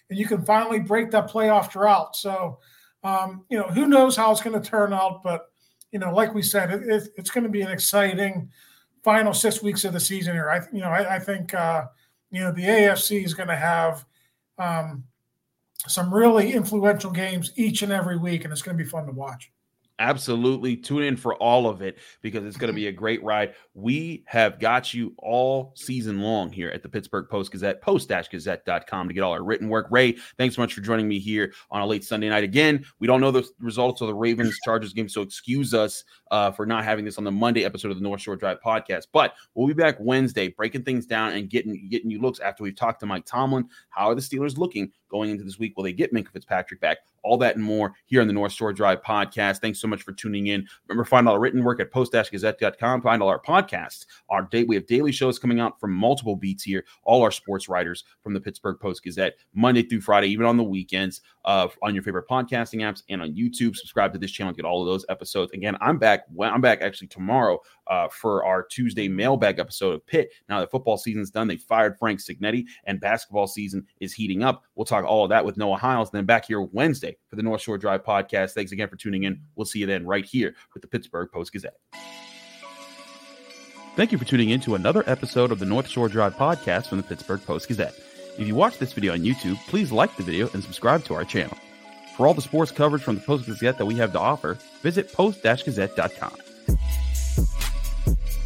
and 0.10 0.18
you 0.18 0.26
can 0.26 0.44
finally 0.44 0.80
break 0.80 1.12
that 1.12 1.30
playoff 1.30 1.72
drought. 1.72 2.16
So, 2.16 2.60
um, 3.04 3.46
you 3.50 3.58
know, 3.58 3.68
who 3.68 3.88
knows 3.88 4.16
how 4.16 4.32
it's 4.32 4.42
going 4.42 4.60
to 4.60 4.70
turn 4.70 4.94
out? 4.94 5.22
But 5.24 5.46
you 5.92 6.00
know, 6.00 6.14
like 6.14 6.34
we 6.34 6.42
said, 6.42 6.72
it, 6.72 6.84
it, 6.84 7.10
it's 7.18 7.30
going 7.30 7.44
to 7.44 7.50
be 7.50 7.62
an 7.62 7.72
exciting 7.72 8.50
final 9.04 9.34
six 9.34 9.62
weeks 9.62 9.86
of 9.86 9.94
the 9.94 10.00
season 10.00 10.34
here. 10.34 10.50
I 10.50 10.62
you 10.72 10.82
know 10.82 10.90
I, 10.90 11.16
I 11.16 11.20
think 11.20 11.54
uh, 11.54 11.86
you 12.32 12.42
know 12.42 12.52
the 12.52 12.64
AFC 12.64 13.24
is 13.24 13.34
going 13.34 13.50
to 13.50 13.56
have 13.56 14.06
um, 14.58 15.04
some 15.88 16.14
really 16.14 16.54
influential 16.54 17.12
games 17.12 17.52
each 17.56 17.84
and 17.84 17.92
every 17.92 18.18
week, 18.18 18.44
and 18.44 18.52
it's 18.52 18.62
going 18.62 18.78
to 18.78 18.84
be 18.84 18.90
fun 18.90 19.06
to 19.06 19.12
watch. 19.12 19.53
Absolutely. 20.00 20.76
Tune 20.76 21.04
in 21.04 21.16
for 21.16 21.36
all 21.36 21.68
of 21.68 21.82
it 21.82 22.00
because 22.22 22.44
it's 22.46 22.58
going 22.58 22.68
to 22.72 22.76
be 22.76 22.88
a 22.88 22.92
great 22.92 23.24
ride. 23.24 23.54
We 23.74 24.24
have 24.26 24.60
got 24.60 24.94
you 24.94 25.14
all 25.20 25.74
season 25.76 26.20
long 26.20 26.52
here 26.52 26.70
at 26.70 26.82
the 26.82 26.90
Pittsburgh 26.90 27.30
Post 27.30 27.52
Gazette, 27.52 27.82
post-gazette.com 27.82 29.08
to 29.08 29.14
get 29.14 29.22
all 29.22 29.34
our 29.34 29.44
written 29.44 29.70
work. 29.70 29.88
Ray, 29.92 30.18
thanks 30.38 30.56
so 30.56 30.62
much 30.62 30.74
for 30.74 30.82
joining 30.82 31.08
me 31.08 31.20
here 31.20 31.54
on 31.70 31.82
a 31.82 31.86
late 31.86 32.04
Sunday 32.04 32.30
night. 32.30 32.44
Again, 32.44 32.84
we 33.00 33.08
don't 33.08 33.22
know 33.22 33.32
the 33.32 33.48
results 33.60 34.02
of 34.02 34.08
the 34.08 34.16
Ravens 34.16 34.58
Chargers 34.66 34.94
game, 34.94 35.08
so 35.08 35.22
excuse 35.22 35.74
us 35.74 36.04
uh, 36.32 36.52
for 36.52 36.66
not 36.66 36.84
having 36.84 37.06
this 37.06 37.20
on 37.20 37.24
the 37.24 37.32
Monday 37.32 37.64
episode 37.64 37.92
of 37.92 37.98
the 37.98 38.04
North 38.04 38.22
Shore 38.22 38.36
Drive 38.36 38.60
podcast. 38.66 39.08
But 39.12 39.34
we'll 39.54 39.68
be 39.68 39.74
back 39.74 39.98
Wednesday 40.00 40.48
breaking 40.48 40.84
things 40.84 41.06
down 41.06 41.34
and 41.34 41.50
getting 41.50 41.88
getting 41.90 42.10
you 42.10 42.20
looks 42.20 42.40
after 42.40 42.64
we've 42.64 42.76
talked 42.76 43.00
to 43.02 43.06
Mike 43.06 43.26
Tomlin. 43.26 43.70
How 43.90 44.10
are 44.10 44.16
the 44.16 44.22
Steelers 44.22 44.58
looking 44.58 44.92
going 45.14 45.30
into 45.30 45.44
this 45.44 45.60
week. 45.60 45.78
Will 45.78 45.84
they 45.84 45.94
get 45.94 46.12
Minkah 46.12 46.32
Fitzpatrick 46.34 46.82
back? 46.82 46.98
All 47.24 47.38
that 47.38 47.56
and 47.56 47.64
more 47.64 47.94
here 48.06 48.20
on 48.20 48.28
the 48.28 48.34
North 48.34 48.52
Shore 48.52 48.74
Drive 48.74 49.04
podcast. 49.04 49.60
Thanks 49.60 49.80
so 49.80 49.88
much 49.88 50.02
for 50.02 50.12
tuning 50.12 50.48
in. 50.48 50.68
Remember, 50.88 51.06
find 51.06 51.28
all 51.28 51.36
our 51.36 51.40
written 51.40 51.64
work 51.64 51.80
at 51.80 51.92
post-gazette.com. 51.92 53.02
Find 53.02 53.22
all 53.22 53.30
our 53.30 53.40
podcasts. 53.40 54.08
Our 54.30 54.42
date 54.42 54.68
we 54.68 54.76
have 54.76 54.88
daily 54.88 55.12
shows 55.12 55.38
coming 55.38 55.60
out 55.60 55.80
from 55.80 55.94
multiple 55.94 56.36
beats 56.36 56.64
here. 56.64 56.84
All 57.04 57.22
our 57.22 57.32
sports 57.32 57.70
writers 57.70 58.04
from 58.24 58.34
the 58.34 58.42
Pittsburgh 58.42 58.80
Post 58.80 59.04
Gazette, 59.04 59.36
Monday 59.54 59.84
through 59.84 60.02
Friday, 60.02 60.28
even 60.28 60.48
on 60.48 60.58
the 60.58 60.64
weekends, 60.64 61.22
uh, 61.46 61.68
on 61.84 61.94
your 61.94 62.04
favorite 62.04 62.28
podcasting 62.28 62.80
apps 62.80 63.04
and 63.10 63.22
on 63.22 63.36
YouTube. 63.36 63.76
Subscribe 63.76 64.12
to 64.14 64.20
this 64.20 64.32
channel, 64.32 64.52
get 64.52 64.66
all 64.66 64.82
of 64.82 64.88
those 64.88 65.06
episodes. 65.10 65.52
Again, 65.54 65.78
I'm 65.80 66.00
back. 66.00 66.26
I'm 66.42 66.62
back 66.62 66.82
actually 66.82 67.08
tomorrow 67.08 67.60
uh, 67.88 68.08
for 68.10 68.46
our 68.46 68.64
Tuesday 68.64 69.08
mailbag 69.08 69.60
episode 69.60 69.94
of 69.94 70.06
Pitt. 70.06 70.32
Now 70.50 70.60
that 70.60 70.72
football 70.72 70.98
season's 70.98 71.32
done, 71.32 71.48
they 71.48 71.58
fired 71.58 71.98
Frank 71.98 72.20
Cignetti, 72.20 72.66
and 72.86 73.00
basketball 73.00 73.48
season 73.48 73.86
is 74.00 74.14
heating 74.14 74.44
up. 74.44 74.64
We'll 74.76 74.86
talk 74.86 75.06
all 75.06 75.24
of 75.24 75.30
that 75.30 75.46
with 75.46 75.58
Noah 75.58 75.78
Hiles. 75.78 76.12
Then 76.12 76.26
back 76.26 76.46
here 76.46 76.62
Wednesday 76.62 77.18
for 77.28 77.36
the 77.36 77.44
North 77.44 77.62
Shore 77.62 77.78
Drive 77.78 78.04
podcast. 78.04 78.52
Thanks 78.52 78.72
again 78.72 78.90
for 78.90 78.96
tuning 78.96 79.24
in. 79.24 79.42
We'll 79.56 79.66
see 79.66 79.80
you 79.80 79.86
then 79.86 80.06
right 80.06 80.26
here 80.26 80.56
with 80.74 80.82
the 80.82 80.88
Pittsburgh 80.88 81.30
Post 81.32 81.54
Gazette. 81.54 81.78
Thank 83.96 84.12
you 84.12 84.18
for 84.18 84.26
tuning 84.26 84.50
in 84.50 84.60
to 84.62 84.74
another 84.74 85.04
episode 85.06 85.52
of 85.52 85.60
the 85.60 85.68
North 85.68 85.88
Shore 85.88 86.10
Drive 86.10 86.36
podcast 86.36 86.88
from 86.88 86.98
the 86.98 87.04
Pittsburgh 87.04 87.46
Post 87.46 87.68
Gazette. 87.68 87.94
If 88.40 88.48
you 88.48 88.56
watch 88.56 88.80
this 88.80 88.94
video 88.94 89.14
on 89.14 89.20
YouTube, 89.20 89.58
please 89.68 89.92
like 89.92 90.16
the 90.18 90.24
video 90.24 90.50
and 90.54 90.64
subscribe 90.64 91.04
to 91.06 91.14
our 91.14 91.24
channel. 91.24 91.56
For 92.18 92.26
all 92.26 92.34
the 92.34 92.42
sports 92.42 92.72
coverage 92.72 93.04
from 93.04 93.16
the 93.16 93.22
Post 93.22 93.46
Gazette 93.46 93.78
that 93.78 93.86
we 93.86 93.96
have 93.96 94.12
to 94.14 94.20
offer, 94.20 94.58
visit 94.82 95.14
post-gazette.com. 95.14 96.34
Thank 98.06 98.18
you. 98.38 98.43